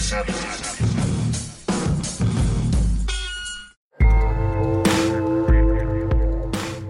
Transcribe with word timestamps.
Pesada. 0.00 0.24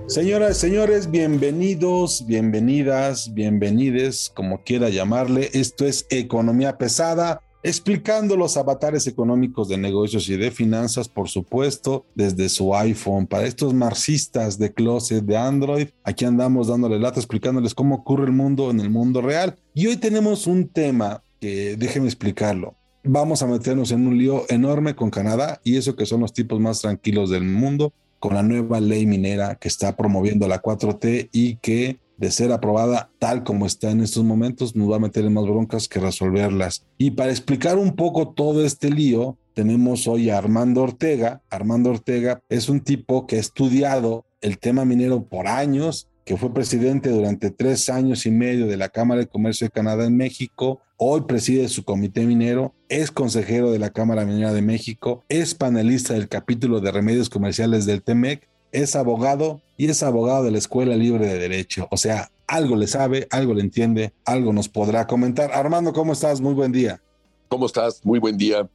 Señoras 0.07 0.57
señores, 0.59 1.11
bienvenidos, 1.11 2.25
bienvenidas, 2.25 3.35
bienvenides, 3.35 4.31
como 4.33 4.63
quiera 4.63 4.91
llamarle. 4.91 5.51
Esto 5.55 5.87
es 5.87 6.07
Economía 6.09 6.79
Pesada, 6.79 7.43
explicando 7.65 8.37
los 8.37 8.57
avatares 8.57 9.09
económicos 9.09 9.67
de 9.67 9.77
negocios 9.77 10.29
y 10.29 10.37
de 10.37 10.53
finanzas, 10.53 11.09
por 11.09 11.29
supuesto, 11.29 12.07
desde 12.15 12.49
su 12.49 12.77
iPhone. 12.77 13.27
Para 13.27 13.49
estos 13.49 13.75
marxistas 13.75 14.57
de 14.57 14.73
closet 14.73 15.25
de 15.25 15.37
Android, 15.37 15.89
aquí 16.05 16.27
andamos 16.27 16.69
dándole 16.69 17.01
lata, 17.01 17.19
explicándoles 17.19 17.75
cómo 17.75 17.97
ocurre 17.97 18.27
el 18.27 18.33
mundo 18.33 18.71
en 18.71 18.79
el 18.79 18.89
mundo 18.89 19.21
real. 19.21 19.59
Y 19.75 19.89
hoy 19.89 19.97
tenemos 19.97 20.47
un 20.47 20.69
tema 20.69 21.25
que 21.41 21.75
déjenme 21.77 22.07
explicarlo. 22.07 22.77
Vamos 23.03 23.43
a 23.43 23.47
meternos 23.47 23.93
en 23.93 24.07
un 24.07 24.19
lío 24.19 24.45
enorme 24.51 24.95
con 24.95 25.11
Canadá 25.11 25.61
y 25.65 25.77
eso 25.77 25.97
que 25.97 26.07
son 26.07 26.21
los 26.21 26.33
tipos 26.33 26.61
más 26.61 26.81
tranquilos 26.81 27.31
del 27.31 27.45
mundo 27.45 27.93
con 28.19 28.35
la 28.35 28.43
nueva 28.43 28.81
ley 28.81 29.07
minera 29.07 29.55
que 29.55 29.69
está 29.69 29.97
promoviendo 29.97 30.47
la 30.47 30.61
4T 30.61 31.31
y 31.33 31.57
que 31.57 31.99
de 32.19 32.31
ser 32.31 32.53
aprobada 32.53 33.11
tal 33.19 33.43
como 33.43 33.65
está 33.65 33.91
en 33.91 34.03
estos 34.03 34.23
momentos, 34.25 34.77
nos 34.77 34.91
va 34.91 34.97
a 34.97 35.01
meter 35.01 35.25
en 35.25 35.33
más 35.33 35.45
broncas 35.45 35.89
que 35.89 35.99
resolverlas. 35.99 36.85
Y 36.99 37.13
para 37.13 37.31
explicar 37.31 37.79
un 37.79 37.97
poco 37.97 38.29
todo 38.29 38.63
este 38.63 38.91
lío, 38.91 39.39
tenemos 39.55 40.07
hoy 40.07 40.29
a 40.29 40.37
Armando 40.37 40.83
Ortega. 40.83 41.41
Armando 41.49 41.89
Ortega 41.89 42.43
es 42.51 42.69
un 42.69 42.83
tipo 42.83 43.27
que 43.27 43.37
ha 43.37 43.41
estudiado 43.41 44.27
el 44.43 44.59
tema 44.59 44.85
minero 44.85 45.23
por 45.23 45.49
años, 45.49 46.09
que 46.27 46.37
fue 46.37 46.53
presidente 46.53 47.09
durante 47.09 47.51
tres 47.51 47.89
años 47.89 48.27
y 48.27 48.31
medio 48.31 48.67
de 48.67 48.77
la 48.77 48.91
Cámara 48.91 49.23
de 49.23 49.27
Comercio 49.27 49.67
de 49.67 49.71
Canadá 49.71 50.05
en 50.05 50.19
México, 50.19 50.83
hoy 51.03 51.23
preside 51.23 51.67
su 51.71 51.83
comité 51.83 52.27
minero, 52.27 52.75
es 52.91 53.11
consejero 53.11 53.73
de 53.73 53.79
la 53.79 53.89
Cámara 53.89 54.27
Minera 54.27 54.53
de 54.53 54.61
México, 54.61 55.25
es 55.31 55.55
panelista 55.55 56.13
del 56.13 56.29
capítulo 56.29 56.81
de 56.81 56.93
remedios 56.93 57.31
comerciales 57.31 57.87
del 57.87 58.03
TEMEC, 58.03 58.47
es 58.71 58.95
abogado 58.95 59.63
y 59.79 59.89
es 59.89 60.03
abogado 60.03 60.45
de 60.45 60.51
la 60.51 60.59
Escuela 60.59 60.95
Libre 60.97 61.27
de 61.27 61.39
Derecho. 61.39 61.89
O 61.91 61.97
sea, 61.97 62.31
algo 62.47 62.77
le 62.77 62.87
sabe, 62.87 63.27
algo 63.31 63.55
le 63.55 63.63
entiende, 63.63 64.13
algo 64.27 64.53
nos 64.53 64.69
podrá 64.69 65.07
comentar. 65.07 65.51
Armando, 65.53 65.95
¿cómo 65.95 66.13
estás? 66.13 66.43
Muy 66.43 66.53
buen 66.53 66.71
día. 66.71 67.01
¿Cómo 67.49 67.65
estás? 67.65 68.05
Muy 68.05 68.19
buen 68.19 68.37
día. 68.37 68.69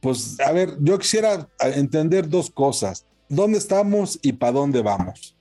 Pues 0.00 0.38
a 0.40 0.52
ver, 0.52 0.76
yo 0.80 0.98
quisiera 0.98 1.48
entender 1.60 2.28
dos 2.28 2.50
cosas. 2.50 3.06
¿Dónde 3.30 3.56
estamos 3.56 4.18
y 4.20 4.34
para 4.34 4.52
dónde 4.52 4.82
vamos? 4.82 5.34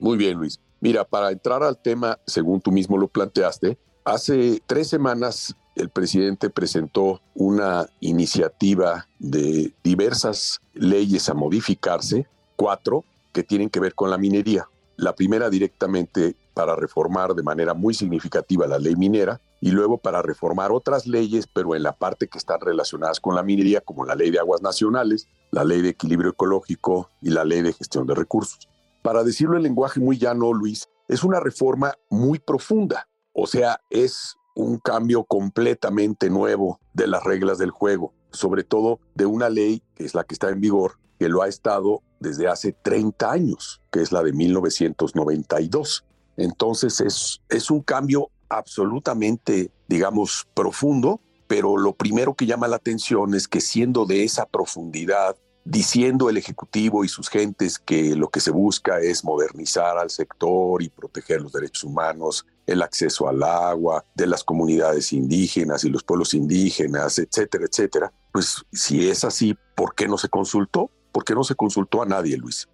Muy 0.00 0.18
bien, 0.18 0.38
Luis. 0.38 0.58
Mira, 0.80 1.04
para 1.04 1.30
entrar 1.30 1.62
al 1.62 1.80
tema, 1.80 2.18
según 2.26 2.60
tú 2.60 2.72
mismo 2.72 2.98
lo 2.98 3.06
planteaste, 3.06 3.78
hace 4.04 4.60
tres 4.66 4.88
semanas 4.88 5.54
el 5.78 5.90
presidente 5.90 6.50
presentó 6.50 7.20
una 7.34 7.88
iniciativa 8.00 9.06
de 9.18 9.72
diversas 9.82 10.60
leyes 10.74 11.28
a 11.28 11.34
modificarse, 11.34 12.26
cuatro, 12.56 13.04
que 13.32 13.42
tienen 13.42 13.70
que 13.70 13.80
ver 13.80 13.94
con 13.94 14.10
la 14.10 14.18
minería. 14.18 14.68
La 14.96 15.14
primera 15.14 15.48
directamente 15.48 16.34
para 16.54 16.74
reformar 16.74 17.34
de 17.34 17.42
manera 17.44 17.72
muy 17.72 17.94
significativa 17.94 18.66
la 18.66 18.80
ley 18.80 18.96
minera 18.96 19.40
y 19.60 19.70
luego 19.70 19.98
para 19.98 20.22
reformar 20.22 20.72
otras 20.72 21.06
leyes, 21.06 21.46
pero 21.46 21.76
en 21.76 21.84
la 21.84 21.92
parte 21.92 22.26
que 22.26 22.38
están 22.38 22.60
relacionadas 22.60 23.20
con 23.20 23.34
la 23.34 23.42
minería, 23.42 23.80
como 23.80 24.04
la 24.04 24.16
ley 24.16 24.30
de 24.30 24.40
aguas 24.40 24.62
nacionales, 24.62 25.28
la 25.50 25.64
ley 25.64 25.82
de 25.82 25.90
equilibrio 25.90 26.30
ecológico 26.30 27.10
y 27.22 27.30
la 27.30 27.44
ley 27.44 27.62
de 27.62 27.72
gestión 27.72 28.06
de 28.06 28.14
recursos. 28.14 28.68
Para 29.02 29.22
decirlo 29.22 29.56
en 29.56 29.62
lenguaje 29.62 30.00
muy 30.00 30.18
llano, 30.18 30.52
Luis, 30.52 30.88
es 31.06 31.22
una 31.22 31.40
reforma 31.40 31.94
muy 32.10 32.38
profunda. 32.38 33.08
O 33.32 33.46
sea, 33.46 33.80
es 33.90 34.37
un 34.58 34.78
cambio 34.78 35.22
completamente 35.22 36.28
nuevo 36.28 36.80
de 36.92 37.06
las 37.06 37.22
reglas 37.22 37.58
del 37.58 37.70
juego, 37.70 38.12
sobre 38.32 38.64
todo 38.64 38.98
de 39.14 39.24
una 39.24 39.48
ley 39.48 39.84
que 39.94 40.04
es 40.04 40.14
la 40.14 40.24
que 40.24 40.34
está 40.34 40.50
en 40.50 40.60
vigor, 40.60 40.98
que 41.16 41.28
lo 41.28 41.42
ha 41.42 41.48
estado 41.48 42.02
desde 42.18 42.48
hace 42.48 42.72
30 42.72 43.30
años, 43.30 43.80
que 43.92 44.02
es 44.02 44.10
la 44.10 44.20
de 44.24 44.32
1992. 44.32 46.04
Entonces 46.36 47.00
es, 47.00 47.40
es 47.48 47.70
un 47.70 47.82
cambio 47.82 48.30
absolutamente, 48.48 49.70
digamos, 49.86 50.48
profundo, 50.54 51.20
pero 51.46 51.76
lo 51.76 51.94
primero 51.94 52.34
que 52.34 52.46
llama 52.46 52.66
la 52.66 52.76
atención 52.76 53.34
es 53.34 53.46
que 53.46 53.60
siendo 53.60 54.06
de 54.06 54.24
esa 54.24 54.44
profundidad, 54.44 55.36
diciendo 55.64 56.30
el 56.30 56.36
Ejecutivo 56.36 57.04
y 57.04 57.08
sus 57.08 57.28
gentes 57.28 57.78
que 57.78 58.16
lo 58.16 58.28
que 58.28 58.40
se 58.40 58.50
busca 58.50 58.98
es 58.98 59.22
modernizar 59.22 59.98
al 59.98 60.10
sector 60.10 60.82
y 60.82 60.88
proteger 60.88 61.42
los 61.42 61.52
derechos 61.52 61.84
humanos, 61.84 62.44
el 62.68 62.82
acceso 62.82 63.28
al 63.28 63.42
agua 63.42 64.04
de 64.14 64.26
las 64.26 64.44
comunidades 64.44 65.12
indígenas 65.12 65.84
y 65.84 65.90
los 65.90 66.04
pueblos 66.04 66.34
indígenas, 66.34 67.18
etcétera, 67.18 67.64
etcétera. 67.68 68.12
Pues 68.32 68.64
si 68.72 69.08
es 69.08 69.24
así, 69.24 69.56
¿por 69.74 69.94
qué 69.94 70.06
no 70.06 70.18
se 70.18 70.28
consultó? 70.28 70.90
¿Por 71.10 71.24
qué 71.24 71.34
no 71.34 71.42
se 71.42 71.54
consultó 71.54 72.02
a 72.02 72.06
nadie, 72.06 72.36
Luis? 72.36 72.68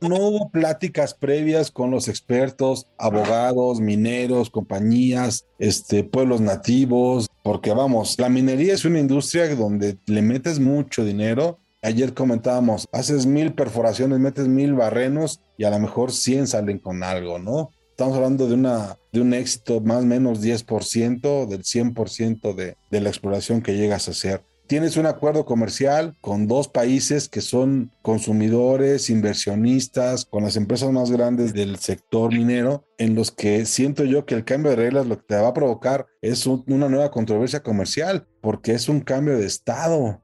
No 0.00 0.16
hubo 0.16 0.50
pláticas 0.50 1.14
previas 1.14 1.70
con 1.70 1.90
los 1.90 2.08
expertos, 2.08 2.86
abogados, 2.98 3.80
mineros, 3.80 4.50
compañías, 4.50 5.46
este, 5.58 6.04
pueblos 6.04 6.42
nativos, 6.42 7.28
porque 7.42 7.72
vamos, 7.72 8.18
la 8.18 8.28
minería 8.28 8.74
es 8.74 8.84
una 8.84 9.00
industria 9.00 9.54
donde 9.54 9.98
le 10.06 10.20
metes 10.20 10.60
mucho 10.60 11.02
dinero. 11.02 11.58
Ayer 11.80 12.12
comentábamos, 12.12 12.86
haces 12.92 13.24
mil 13.24 13.54
perforaciones, 13.54 14.18
metes 14.18 14.48
mil 14.48 14.74
barrenos 14.74 15.40
y 15.56 15.64
a 15.64 15.70
lo 15.70 15.78
mejor 15.78 16.12
100 16.12 16.46
salen 16.46 16.78
con 16.78 17.02
algo, 17.02 17.38
¿no? 17.38 17.70
Estamos 17.96 18.14
hablando 18.14 18.46
de, 18.46 18.52
una, 18.52 18.98
de 19.10 19.22
un 19.22 19.32
éxito 19.32 19.80
más 19.80 20.02
o 20.02 20.06
menos 20.06 20.42
10% 20.42 21.46
del 21.46 21.62
100% 21.62 22.54
de, 22.54 22.76
de 22.90 23.00
la 23.00 23.08
exploración 23.08 23.62
que 23.62 23.74
llegas 23.74 24.06
a 24.06 24.10
hacer. 24.10 24.42
Tienes 24.66 24.98
un 24.98 25.06
acuerdo 25.06 25.46
comercial 25.46 26.14
con 26.20 26.46
dos 26.46 26.68
países 26.68 27.30
que 27.30 27.40
son 27.40 27.90
consumidores, 28.02 29.08
inversionistas, 29.08 30.26
con 30.26 30.42
las 30.42 30.56
empresas 30.56 30.92
más 30.92 31.10
grandes 31.10 31.54
del 31.54 31.78
sector 31.78 32.34
minero, 32.34 32.84
en 32.98 33.14
los 33.14 33.30
que 33.30 33.64
siento 33.64 34.04
yo 34.04 34.26
que 34.26 34.34
el 34.34 34.44
cambio 34.44 34.72
de 34.72 34.76
reglas 34.76 35.06
lo 35.06 35.16
que 35.16 35.24
te 35.28 35.36
va 35.36 35.48
a 35.48 35.54
provocar 35.54 36.04
es 36.20 36.46
una 36.46 36.90
nueva 36.90 37.10
controversia 37.10 37.62
comercial, 37.62 38.26
porque 38.42 38.72
es 38.72 38.90
un 38.90 39.00
cambio 39.00 39.38
de 39.38 39.46
Estado. 39.46 40.22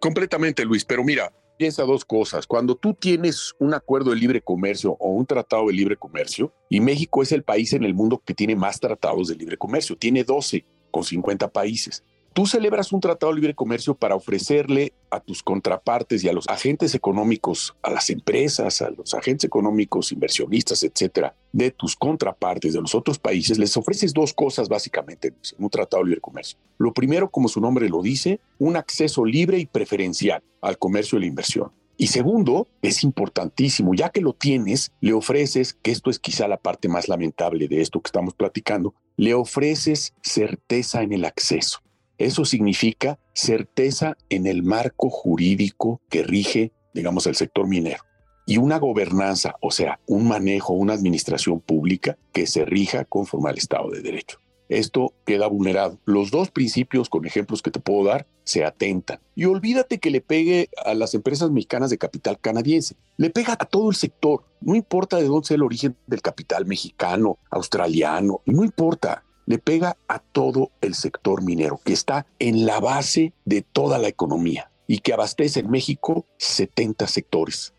Completamente, 0.00 0.66
Luis, 0.66 0.84
pero 0.84 1.02
mira, 1.02 1.32
piensa 1.60 1.82
dos 1.82 2.06
cosas. 2.06 2.46
Cuando 2.46 2.74
tú 2.74 2.94
tienes 2.94 3.52
un 3.58 3.74
acuerdo 3.74 4.12
de 4.12 4.16
libre 4.16 4.40
comercio 4.40 4.96
o 4.98 5.10
un 5.10 5.26
tratado 5.26 5.66
de 5.66 5.74
libre 5.74 5.94
comercio, 5.94 6.54
y 6.70 6.80
México 6.80 7.22
es 7.22 7.32
el 7.32 7.42
país 7.42 7.74
en 7.74 7.84
el 7.84 7.92
mundo 7.92 8.22
que 8.24 8.32
tiene 8.32 8.56
más 8.56 8.80
tratados 8.80 9.28
de 9.28 9.34
libre 9.34 9.58
comercio, 9.58 9.94
tiene 9.94 10.24
12 10.24 10.64
con 10.90 11.04
50 11.04 11.52
países. 11.52 12.02
Tú 12.32 12.46
celebras 12.46 12.92
un 12.92 13.00
tratado 13.00 13.32
de 13.32 13.40
libre 13.40 13.54
comercio 13.54 13.94
para 13.94 14.14
ofrecerle 14.14 14.92
a 15.10 15.18
tus 15.18 15.42
contrapartes 15.42 16.22
y 16.22 16.28
a 16.28 16.32
los 16.32 16.48
agentes 16.48 16.94
económicos, 16.94 17.74
a 17.82 17.90
las 17.90 18.08
empresas, 18.08 18.82
a 18.82 18.90
los 18.90 19.14
agentes 19.14 19.44
económicos, 19.44 20.12
inversionistas, 20.12 20.84
etcétera, 20.84 21.34
de 21.52 21.72
tus 21.72 21.96
contrapartes 21.96 22.72
de 22.72 22.80
los 22.80 22.94
otros 22.94 23.18
países, 23.18 23.58
les 23.58 23.76
ofreces 23.76 24.12
dos 24.12 24.32
cosas 24.32 24.68
básicamente 24.68 25.28
en 25.28 25.64
un 25.64 25.70
tratado 25.70 26.04
de 26.04 26.10
libre 26.10 26.20
comercio. 26.20 26.56
Lo 26.78 26.92
primero, 26.92 27.30
como 27.30 27.48
su 27.48 27.60
nombre 27.60 27.88
lo 27.88 28.00
dice, 28.00 28.38
un 28.60 28.76
acceso 28.76 29.24
libre 29.24 29.58
y 29.58 29.66
preferencial 29.66 30.42
al 30.60 30.78
comercio 30.78 31.18
y 31.18 31.22
la 31.22 31.26
inversión. 31.26 31.72
Y 31.96 32.06
segundo, 32.06 32.68
es 32.80 33.02
importantísimo, 33.02 33.92
ya 33.92 34.08
que 34.08 34.20
lo 34.20 34.32
tienes, 34.32 34.92
le 35.00 35.12
ofreces, 35.12 35.74
que 35.74 35.90
esto 35.90 36.08
es 36.08 36.18
quizá 36.18 36.48
la 36.48 36.56
parte 36.56 36.88
más 36.88 37.08
lamentable 37.08 37.68
de 37.68 37.82
esto 37.82 38.00
que 38.00 38.08
estamos 38.08 38.34
platicando, 38.34 38.94
le 39.16 39.34
ofreces 39.34 40.14
certeza 40.22 41.02
en 41.02 41.12
el 41.12 41.24
acceso. 41.24 41.80
Eso 42.20 42.44
significa 42.44 43.18
certeza 43.32 44.16
en 44.28 44.46
el 44.46 44.62
marco 44.62 45.08
jurídico 45.08 46.02
que 46.10 46.22
rige, 46.22 46.70
digamos, 46.92 47.26
el 47.26 47.34
sector 47.34 47.66
minero 47.66 48.04
y 48.46 48.58
una 48.58 48.78
gobernanza, 48.78 49.54
o 49.60 49.70
sea, 49.70 50.00
un 50.06 50.28
manejo, 50.28 50.74
una 50.74 50.92
administración 50.92 51.60
pública 51.60 52.18
que 52.32 52.46
se 52.46 52.64
rija 52.64 53.04
conforme 53.04 53.48
al 53.48 53.58
Estado 53.58 53.90
de 53.90 54.02
Derecho. 54.02 54.38
Esto 54.68 55.14
queda 55.24 55.46
vulnerado. 55.46 55.98
Los 56.04 56.30
dos 56.30 56.50
principios, 56.50 57.08
con 57.08 57.24
ejemplos 57.26 57.62
que 57.62 57.70
te 57.70 57.80
puedo 57.80 58.04
dar, 58.04 58.26
se 58.44 58.64
atentan. 58.64 59.20
Y 59.34 59.46
olvídate 59.46 59.98
que 59.98 60.10
le 60.10 60.20
pegue 60.20 60.68
a 60.84 60.94
las 60.94 61.14
empresas 61.14 61.50
mexicanas 61.50 61.90
de 61.90 61.98
capital 61.98 62.38
canadiense. 62.38 62.96
Le 63.16 63.30
pega 63.30 63.54
a 63.54 63.64
todo 63.64 63.88
el 63.88 63.96
sector. 63.96 64.44
No 64.60 64.74
importa 64.74 65.16
de 65.16 65.24
dónde 65.24 65.46
sea 65.46 65.54
el 65.54 65.62
origen 65.62 65.96
del 66.06 66.20
capital 66.20 66.66
mexicano, 66.66 67.38
australiano, 67.50 68.42
no 68.44 68.64
importa 68.64 69.24
le 69.50 69.58
pega 69.58 69.96
a 70.06 70.20
todo 70.20 70.70
el 70.80 70.94
sector 70.94 71.42
minero, 71.42 71.80
que 71.84 71.92
está 71.92 72.24
en 72.38 72.66
la 72.66 72.78
base 72.78 73.32
de 73.44 73.62
toda 73.62 73.98
la 73.98 74.06
economía 74.06 74.70
y 74.86 75.00
que 75.00 75.12
abastece 75.12 75.58
en 75.58 75.70
México 75.70 76.24
70 76.36 77.08
sectores. 77.08 77.74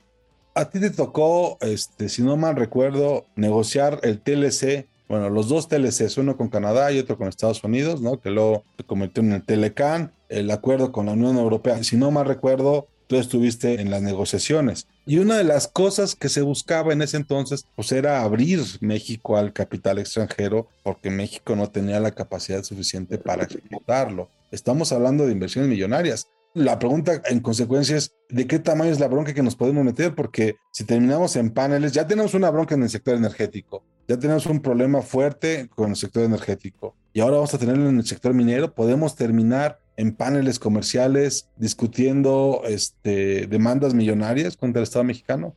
A 0.54 0.70
ti 0.70 0.82
te 0.82 0.90
tocó, 0.90 1.58
este, 1.62 2.10
si 2.10 2.24
no 2.24 2.36
mal 2.36 2.58
recuerdo, 2.58 3.26
negociar 3.38 4.02
el 4.04 4.20
TLC, 4.20 4.90
bueno, 5.08 5.30
los 5.30 5.48
dos 5.48 5.70
TLCs, 5.70 6.18
uno 6.18 6.36
con 6.36 6.50
Canadá 6.50 6.92
y 6.92 7.00
otro 7.00 7.18
con 7.18 7.30
Estados 7.30 7.64
Unidos, 7.64 8.02
¿no? 8.02 8.20
Que 8.20 8.32
luego 8.32 8.64
se 8.76 8.84
convirtió 8.84 9.24
en 9.24 9.32
el 9.32 9.46
Telecan, 9.46 10.12
el 10.28 10.52
acuerdo 10.52 10.92
con 10.92 11.06
la 11.06 11.14
Unión 11.14 11.38
Europea. 11.38 11.82
Si 11.86 11.96
no 11.96 12.12
mal 12.12 12.26
recuerdo, 12.26 12.90
tú 13.12 13.18
estuviste 13.18 13.82
en 13.82 13.92
las 13.92 14.02
negociaciones. 14.02 14.88
Y 15.06 15.18
una 15.18 15.36
de 15.36 15.44
las 15.44 15.68
cosas 15.68 16.16
que 16.16 16.30
se 16.30 16.44
buscaba 16.44 16.94
en 16.94 17.02
ese 17.02 17.18
entonces, 17.18 17.68
pues 17.76 17.92
era 17.92 18.22
abrir 18.22 18.62
México 18.80 19.36
al 19.36 19.52
capital 19.52 20.00
extranjero, 20.00 20.70
porque 20.82 21.10
México 21.10 21.58
no 21.58 21.70
tenía 21.70 22.00
la 22.00 22.12
capacidad 22.12 22.64
suficiente 22.64 23.18
para 23.18 23.44
ejecutarlo. 23.44 24.30
Estamos 24.50 24.94
hablando 24.94 25.26
de 25.26 25.34
inversiones 25.34 25.70
millonarias. 25.70 26.30
La 26.54 26.80
pregunta 26.80 27.22
en 27.26 27.42
consecuencia 27.42 27.98
es, 27.98 28.14
¿de 28.30 28.48
qué 28.48 28.60
tamaño 28.60 28.92
es 28.92 29.02
la 29.02 29.10
bronca 29.10 29.34
que 29.34 29.44
nos 29.44 29.58
podemos 29.58 29.84
meter? 29.84 30.16
Porque 30.16 30.56
si 30.72 30.86
terminamos 30.86 31.36
en 31.36 31.50
paneles, 31.50 31.92
ya 31.92 32.08
tenemos 32.08 32.34
una 32.34 32.50
bronca 32.50 32.76
en 32.76 32.84
el 32.84 32.90
sector 32.90 33.16
energético, 33.16 33.84
ya 34.08 34.18
tenemos 34.18 34.46
un 34.46 34.62
problema 34.62 35.02
fuerte 35.02 35.68
con 35.76 35.90
el 35.90 35.96
sector 35.98 36.24
energético 36.24 36.96
y 37.12 37.20
ahora 37.20 37.36
vamos 37.36 37.54
a 37.54 37.58
tenerlo 37.58 37.90
en 37.90 37.98
el 37.98 38.06
sector 38.06 38.34
minero, 38.34 38.74
podemos 38.74 39.18
terminar 39.18 39.81
en 39.98 40.16
paneles 40.16 40.60
comerciales 40.60 41.48
discutiendo 41.58 42.62
este, 42.66 43.48
demandas 43.48 43.94
millonarias 43.94 44.58
contra 44.58 44.80
el 44.80 44.84
Estado 44.84 45.04
mexicano? 45.04 45.56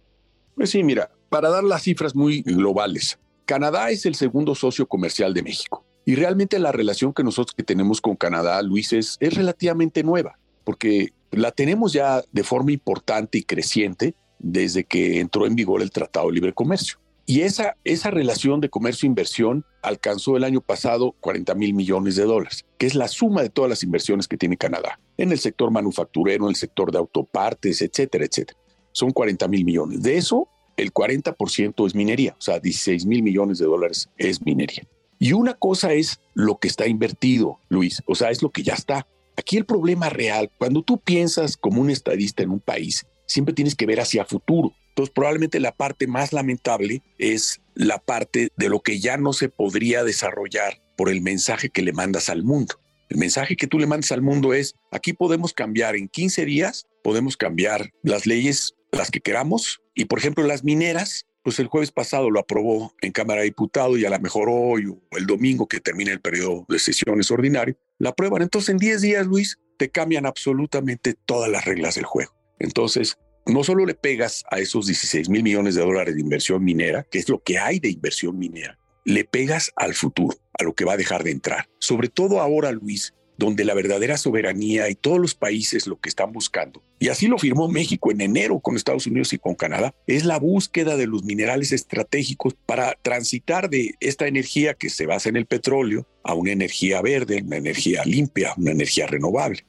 Pues 0.55 0.71
sí, 0.71 0.83
mira, 0.83 1.11
para 1.29 1.51
dar 1.51 1.65
las 1.65 1.83
cifras 1.83 2.15
muy 2.15 2.43
globales, 2.43 3.19
Canadá 3.45 3.91
es 3.91 4.07
el 4.07 4.15
segundo 4.15 4.55
socio 4.55 4.87
comercial 4.87 5.35
de 5.35 5.43
México. 5.43 5.85
Y 6.05 6.17
realmente 6.17 6.59
la 6.59 6.73
relación 6.73 7.13
que 7.13 7.25
nosotros 7.25 7.55
que 7.55 7.63
tenemos 7.63 8.01
con 8.01 8.17
Canadá, 8.17 8.61
Luis, 8.63 8.93
es, 8.93 9.17
es 9.21 9.35
relativamente 9.35 10.03
nueva, 10.03 10.39
porque 10.65 11.13
la 11.31 11.51
tenemos 11.51 11.93
ya 11.93 12.23
de 12.31 12.45
forma 12.45 12.73
importante 12.73 13.39
y 13.39 13.43
creciente 13.43 14.15
desde 14.39 14.85
que 14.85 15.21
entró 15.21 15.47
en 15.47 15.55
vigor 15.55 15.81
el 15.81 15.91
Tratado 15.91 16.27
de 16.27 16.35
Libre 16.35 16.53
Comercio. 16.53 16.99
Y 17.27 17.41
esa, 17.41 17.77
esa 17.85 18.11
relación 18.11 18.61
de 18.61 18.69
comercio-inversión 18.69 19.65
alcanzó 19.83 20.37
el 20.37 20.45
año 20.45 20.61
pasado 20.61 21.15
40 21.21 21.55
mil 21.55 21.73
millones 21.73 22.17
de 22.17 22.25
dólares, 22.25 22.67
que 22.77 22.87
es 22.87 22.95
la 22.95 23.09
suma 23.09 23.43
de 23.43 23.49
todas 23.49 23.71
las 23.71 23.83
inversiones 23.83 24.29
que 24.29 24.37
tiene 24.37 24.59
Canadá 24.59 25.01
en 25.17 25.33
el 25.33 25.39
sector 25.39 25.71
manufacturero, 25.71 26.45
en 26.45 26.51
el 26.51 26.57
sector 26.57 26.93
de 26.93 26.99
autopartes, 26.99 27.81
etcétera, 27.81 28.27
etcétera. 28.27 28.59
Son 28.93 29.11
40 29.11 29.49
mil 29.49 29.65
millones. 29.65 30.03
De 30.03 30.19
eso, 30.19 30.49
el 30.77 30.93
40% 30.93 31.87
es 31.87 31.95
minería, 31.95 32.37
o 32.39 32.41
sea, 32.43 32.59
16 32.59 33.07
mil 33.07 33.23
millones 33.23 33.59
de 33.59 33.67
dólares 33.67 34.11
es 34.19 34.43
minería. 34.45 34.87
Y 35.19 35.33
una 35.33 35.55
cosa 35.55 35.93
es 35.93 36.21
lo 36.35 36.59
que 36.59 36.69
está 36.69 36.87
invertido, 36.87 37.59
Luis, 37.69 38.03
o 38.07 38.15
sea, 38.15 38.31
es 38.31 38.43
lo 38.43 38.51
que 38.51 38.63
ya 38.63 38.75
está. 38.75 39.07
Aquí 39.37 39.57
el 39.57 39.65
problema 39.65 40.11
real, 40.11 40.51
cuando 40.59 40.83
tú 40.83 40.99
piensas 40.99 41.57
como 41.57 41.81
un 41.81 41.91
estadista 41.91 42.43
en 42.43 42.51
un 42.51 42.61
país, 42.61 43.07
siempre 43.27 43.55
tienes 43.55 43.75
que 43.75 43.87
ver 43.87 44.01
hacia 44.01 44.25
futuro. 44.25 44.73
Entonces, 44.95 45.13
probablemente 45.13 45.59
la 45.59 45.73
parte 45.73 46.07
más 46.07 46.33
lamentable 46.33 47.03
es 47.19 47.61
la 47.75 47.99
parte 47.99 48.51
de 48.57 48.69
lo 48.69 48.81
que 48.81 49.01
ya 49.01 49.17
no 49.17 49.33
se 49.33 49.49
podría 49.49 50.05
desarrollar 50.05 50.81
por 50.97 51.09
el 51.09 51.21
mensaje 51.21 51.69
que 51.69 51.83
le 51.83 51.93
mandas 51.93 52.29
al 52.29 52.45
mundo. 52.45 52.77
El 53.09 53.19
mensaje 53.19 53.57
que 53.57 53.67
tú 53.67 53.81
le 53.81 53.89
mandas 53.89 54.13
al 54.13 54.23
mundo 54.23 54.55
es, 54.55 54.77
aquí 54.93 55.13
podemos 55.13 55.53
cambiar 55.53 55.97
en 55.97 56.09
15 56.09 56.45
días, 56.45 56.87
podemos 57.03 57.37
cambiar 57.37 57.91
las 58.05 58.25
leyes, 58.25 58.75
las 58.93 59.11
que 59.11 59.19
queramos, 59.19 59.83
y 59.97 60.05
por 60.05 60.21
ejemplo 60.21 60.45
las 60.45 60.63
mineras, 60.63 61.27
pues 61.43 61.59
el 61.59 61.67
jueves 61.67 61.91
pasado 61.91 62.31
lo 62.31 62.39
aprobó 62.39 62.95
en 63.01 63.11
Cámara 63.11 63.41
de 63.41 63.47
Diputados 63.47 63.99
y 63.99 64.07
a 64.07 64.11
lo 64.11 64.21
mejor 64.21 64.49
hoy 64.49 64.87
o 64.87 65.01
el 65.17 65.27
domingo 65.27 65.67
que 65.67 65.81
termine 65.81 66.13
el 66.13 66.21
periodo 66.21 66.67
de 66.69 66.79
sesiones 66.79 67.33
ordinario, 67.33 67.77
la 67.99 68.11
aprueban. 68.11 68.43
Entonces 68.43 68.69
en 68.69 68.79
10 68.79 69.01
días, 69.01 69.27
Luis, 69.27 69.59
te 69.77 69.91
cambian 69.91 70.25
absolutamente 70.25 71.15
todas 71.27 71.51
las 71.51 71.65
reglas 71.65 71.97
del 71.97 72.05
juego. 72.05 72.33
Entonces, 72.61 73.19
no 73.47 73.63
solo 73.65 73.85
le 73.87 73.95
pegas 73.95 74.45
a 74.51 74.59
esos 74.59 74.87
16 74.87 75.29
mil 75.29 75.43
millones 75.43 75.75
de 75.75 75.83
dólares 75.83 76.15
de 76.15 76.21
inversión 76.21 76.65
minera, 76.65 77.05
que 77.05 77.19
es 77.19 77.29
lo 77.29 77.43
que 77.43 77.59
hay 77.59 77.79
de 77.79 77.91
inversión 77.91 78.39
minera, 78.39 78.79
le 79.05 79.25
pegas 79.25 79.71
al 79.77 79.95
futuro, 79.95 80.37
a 80.59 80.65
lo 80.65 80.75
que 80.75 80.85
va 80.85 80.95
a 80.95 80.99
dejar 80.99 81.25
de 81.25 81.31
entrar. 81.31 81.69
Sobre 81.79 82.09
todo 82.09 82.41
ahora, 82.41 82.73
Luis, 82.73 83.13
donde 83.37 83.65
la 83.65 83.75
verdadera 83.75 84.17
soberanía 84.17 84.89
y 84.89 84.95
todos 84.95 85.19
los 85.19 85.35
países 85.35 85.87
lo 85.87 85.99
que 86.01 86.09
están 86.09 86.33
buscando, 86.33 86.83
y 86.99 87.09
así 87.09 87.27
lo 87.27 87.39
firmó 87.39 87.69
México 87.69 88.11
en 88.11 88.21
enero 88.21 88.61
con 88.61 88.77
Estados 88.77 89.07
Unidos 89.07 89.33
y 89.33 89.39
con 89.39 89.55
Canadá, 89.55 89.95
es 90.07 90.25
la 90.25 90.39
búsqueda 90.39 90.97
de 90.97 91.07
los 91.07 91.25
minerales 91.25 91.73
estratégicos 91.73 92.55
para 92.67 92.97
transitar 93.03 93.69
de 93.69 93.95
esta 94.01 94.27
energía 94.27 94.75
que 94.75 94.89
se 94.89 95.07
basa 95.07 95.29
en 95.29 95.37
el 95.37 95.47
petróleo 95.47 96.07
a 96.23 96.35
una 96.35 96.53
energía 96.53 97.03
verde, 97.03 97.43
una 97.45 97.57
energía 97.57 98.03
limpia, 98.05 98.55
una 98.57 98.71
energía 98.71 99.07
renovable. 99.07 99.67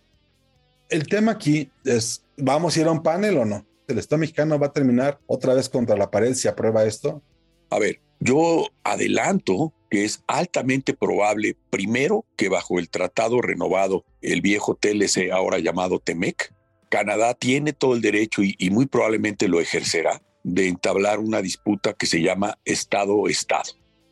El 0.90 1.08
tema 1.08 1.32
aquí 1.34 1.70
es 1.84 2.26
¿Vamos 2.38 2.76
a 2.76 2.82
ir 2.82 2.88
a 2.88 2.92
un 2.92 3.02
panel 3.02 3.38
o 3.38 3.46
no? 3.46 3.66
¿El 3.88 3.98
Estado 3.98 4.20
mexicano 4.20 4.60
va 4.60 4.68
a 4.68 4.74
terminar 4.74 5.20
otra 5.26 5.54
vez 5.54 5.70
contra 5.70 5.96
la 5.96 6.12
pared 6.12 6.34
si 6.34 6.48
aprueba 6.48 6.84
esto? 6.84 7.22
A 7.70 7.80
ver, 7.80 8.02
yo 8.20 8.68
adelanto 8.84 9.74
que 9.90 10.04
es 10.04 10.24
altamente 10.28 10.94
probable, 10.94 11.56
primero, 11.70 12.26
que 12.36 12.50
bajo 12.50 12.80
el 12.80 12.90
tratado 12.90 13.42
renovado, 13.42 14.04
el 14.22 14.42
viejo 14.42 14.76
TLC, 14.76 15.32
ahora 15.32 15.60
llamado 15.60 16.00
TEMEC, 16.00 16.54
Canadá 16.90 17.36
tiene 17.36 17.72
todo 17.72 17.94
el 17.94 18.02
derecho 18.02 18.44
y, 18.44 18.56
y 18.58 18.70
muy 18.70 18.86
probablemente 18.86 19.48
lo 19.48 19.62
ejercerá 19.62 20.22
de 20.44 20.68
entablar 20.68 21.20
una 21.20 21.42
disputa 21.42 21.94
que 21.94 22.06
se 22.06 22.22
llama 22.22 22.58
Estado-Estado. 22.66 23.72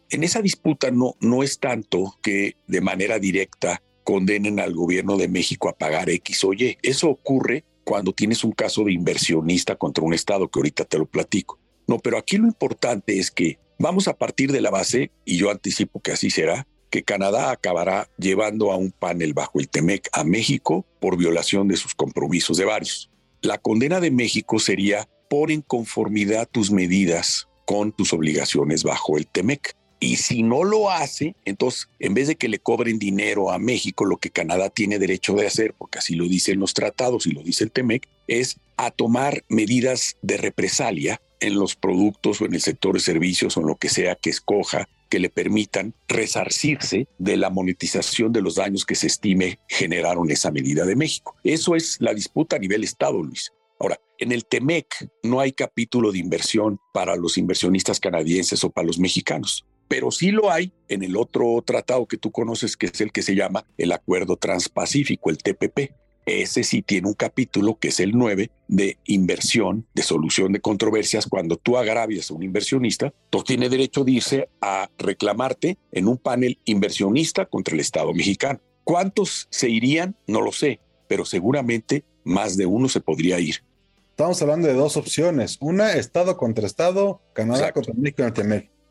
En 0.09 0.23
esa 0.23 0.41
disputa 0.41 0.91
no, 0.91 1.15
no 1.19 1.43
es 1.43 1.59
tanto 1.59 2.17
que 2.21 2.55
de 2.67 2.81
manera 2.81 3.19
directa 3.19 3.81
condenen 4.03 4.59
al 4.59 4.73
gobierno 4.73 5.17
de 5.17 5.27
México 5.27 5.69
a 5.69 5.77
pagar 5.77 6.09
X 6.09 6.43
o 6.43 6.53
Y. 6.53 6.77
Eso 6.81 7.09
ocurre 7.09 7.63
cuando 7.83 8.13
tienes 8.13 8.43
un 8.43 8.51
caso 8.51 8.83
de 8.83 8.93
inversionista 8.93 9.75
contra 9.75 10.03
un 10.03 10.13
Estado, 10.13 10.49
que 10.49 10.59
ahorita 10.59 10.85
te 10.85 10.97
lo 10.97 11.05
platico. 11.05 11.59
No, 11.87 11.99
pero 11.99 12.17
aquí 12.17 12.37
lo 12.37 12.47
importante 12.47 13.19
es 13.19 13.29
que 13.29 13.59
vamos 13.77 14.07
a 14.07 14.17
partir 14.17 14.51
de 14.51 14.61
la 14.61 14.69
base, 14.69 15.11
y 15.25 15.37
yo 15.37 15.51
anticipo 15.51 15.99
que 15.99 16.11
así 16.11 16.29
será, 16.29 16.67
que 16.89 17.03
Canadá 17.03 17.51
acabará 17.51 18.07
llevando 18.17 18.71
a 18.71 18.77
un 18.77 18.91
panel 18.91 19.33
bajo 19.33 19.59
el 19.59 19.67
TEMEC 19.67 20.09
a 20.13 20.23
México 20.23 20.85
por 21.01 21.17
violación 21.17 21.67
de 21.67 21.75
sus 21.75 21.95
compromisos 21.95 22.57
de 22.57 22.65
varios. 22.65 23.09
La 23.41 23.57
condena 23.57 23.99
de 23.99 24.11
México 24.11 24.59
sería 24.59 25.09
por 25.29 25.49
inconformidad 25.49 26.47
tus 26.49 26.71
medidas 26.71 27.47
con 27.65 27.91
tus 27.91 28.13
obligaciones 28.13 28.83
bajo 28.83 29.17
el 29.17 29.25
TEMEC. 29.27 29.75
Y 30.03 30.17
si 30.17 30.43
no 30.43 30.65
lo 30.65 30.91
hace, 30.91 31.33
entonces, 31.45 31.87
en 31.97 32.13
vez 32.13 32.27
de 32.27 32.35
que 32.35 32.49
le 32.49 32.59
cobren 32.59 32.99
dinero 32.99 33.51
a 33.51 33.57
México, 33.57 34.03
lo 34.03 34.17
que 34.17 34.31
Canadá 34.31 34.69
tiene 34.69 34.99
derecho 34.99 35.33
de 35.33 35.47
hacer, 35.47 35.73
porque 35.77 35.99
así 35.99 36.15
lo 36.15 36.27
dicen 36.27 36.59
los 36.59 36.73
tratados 36.73 37.25
y 37.25 37.31
lo 37.31 37.41
dice 37.41 37.63
el 37.63 37.71
TEMEC, 37.71 38.05
es 38.27 38.57
a 38.75 38.91
tomar 38.91 39.45
medidas 39.47 40.17
de 40.21 40.35
represalia 40.35 41.21
en 41.39 41.55
los 41.55 41.77
productos 41.77 42.41
o 42.41 42.45
en 42.45 42.53
el 42.53 42.59
sector 42.59 42.95
de 42.95 42.99
servicios 42.99 43.55
o 43.55 43.61
en 43.61 43.67
lo 43.67 43.77
que 43.77 43.87
sea 43.87 44.15
que 44.15 44.29
escoja 44.29 44.89
que 45.07 45.19
le 45.19 45.29
permitan 45.29 45.93
resarcirse 46.09 47.07
de 47.17 47.37
la 47.37 47.49
monetización 47.49 48.33
de 48.33 48.41
los 48.41 48.55
daños 48.55 48.85
que 48.85 48.95
se 48.95 49.07
estime 49.07 49.59
generaron 49.69 50.29
esa 50.31 50.51
medida 50.51 50.85
de 50.85 50.97
México. 50.97 51.37
Eso 51.45 51.77
es 51.77 51.95
la 52.01 52.13
disputa 52.13 52.57
a 52.57 52.59
nivel 52.59 52.83
Estado, 52.83 53.23
Luis. 53.23 53.53
Ahora, 53.79 53.97
en 54.17 54.33
el 54.33 54.45
TEMEC 54.45 55.09
no 55.23 55.39
hay 55.39 55.53
capítulo 55.53 56.11
de 56.11 56.19
inversión 56.19 56.77
para 56.93 57.15
los 57.15 57.37
inversionistas 57.37 58.01
canadienses 58.01 58.65
o 58.65 58.69
para 58.69 58.87
los 58.87 58.99
mexicanos 58.99 59.65
pero 59.93 60.09
sí 60.09 60.31
lo 60.31 60.51
hay 60.51 60.73
en 60.87 61.03
el 61.03 61.15
otro 61.15 61.61
tratado 61.63 62.07
que 62.07 62.17
tú 62.17 62.31
conoces, 62.31 62.75
que 62.75 62.87
es 62.87 62.99
el 62.99 63.11
que 63.11 63.21
se 63.21 63.35
llama 63.35 63.63
el 63.77 63.91
Acuerdo 63.91 64.37
Transpacífico, 64.37 65.29
el 65.29 65.37
TPP. 65.37 65.93
Ese 66.25 66.63
sí 66.63 66.81
tiene 66.81 67.09
un 67.09 67.13
capítulo 67.13 67.77
que 67.77 67.89
es 67.89 67.99
el 67.99 68.13
9 68.13 68.49
de 68.67 68.97
inversión, 69.05 69.85
de 69.93 70.01
solución 70.01 70.51
de 70.51 70.61
controversias. 70.61 71.27
Cuando 71.27 71.57
tú 71.57 71.77
agravias 71.77 72.31
a 72.31 72.33
un 72.33 72.41
inversionista, 72.41 73.13
tú 73.29 73.43
tiene 73.43 73.69
derecho 73.69 74.03
de 74.03 74.13
irse 74.13 74.49
a 74.61 74.89
reclamarte 74.97 75.77
en 75.91 76.07
un 76.07 76.17
panel 76.17 76.57
inversionista 76.65 77.45
contra 77.45 77.75
el 77.75 77.81
Estado 77.81 78.11
mexicano. 78.15 78.59
¿Cuántos 78.83 79.47
se 79.51 79.69
irían? 79.69 80.15
No 80.25 80.41
lo 80.41 80.51
sé, 80.51 80.79
pero 81.07 81.23
seguramente 81.23 82.03
más 82.23 82.57
de 82.57 82.65
uno 82.65 82.89
se 82.89 82.99
podría 82.99 83.39
ir. 83.39 83.63
Estamos 84.09 84.41
hablando 84.41 84.67
de 84.67 84.73
dos 84.73 84.97
opciones. 84.97 85.59
Una, 85.61 85.93
Estado 85.93 86.35
contra 86.35 86.65
Estado, 86.65 87.21
Canadá 87.33 87.71
contra 87.71 87.93
México 87.93 88.23
en 88.23 88.27
el 88.29 88.33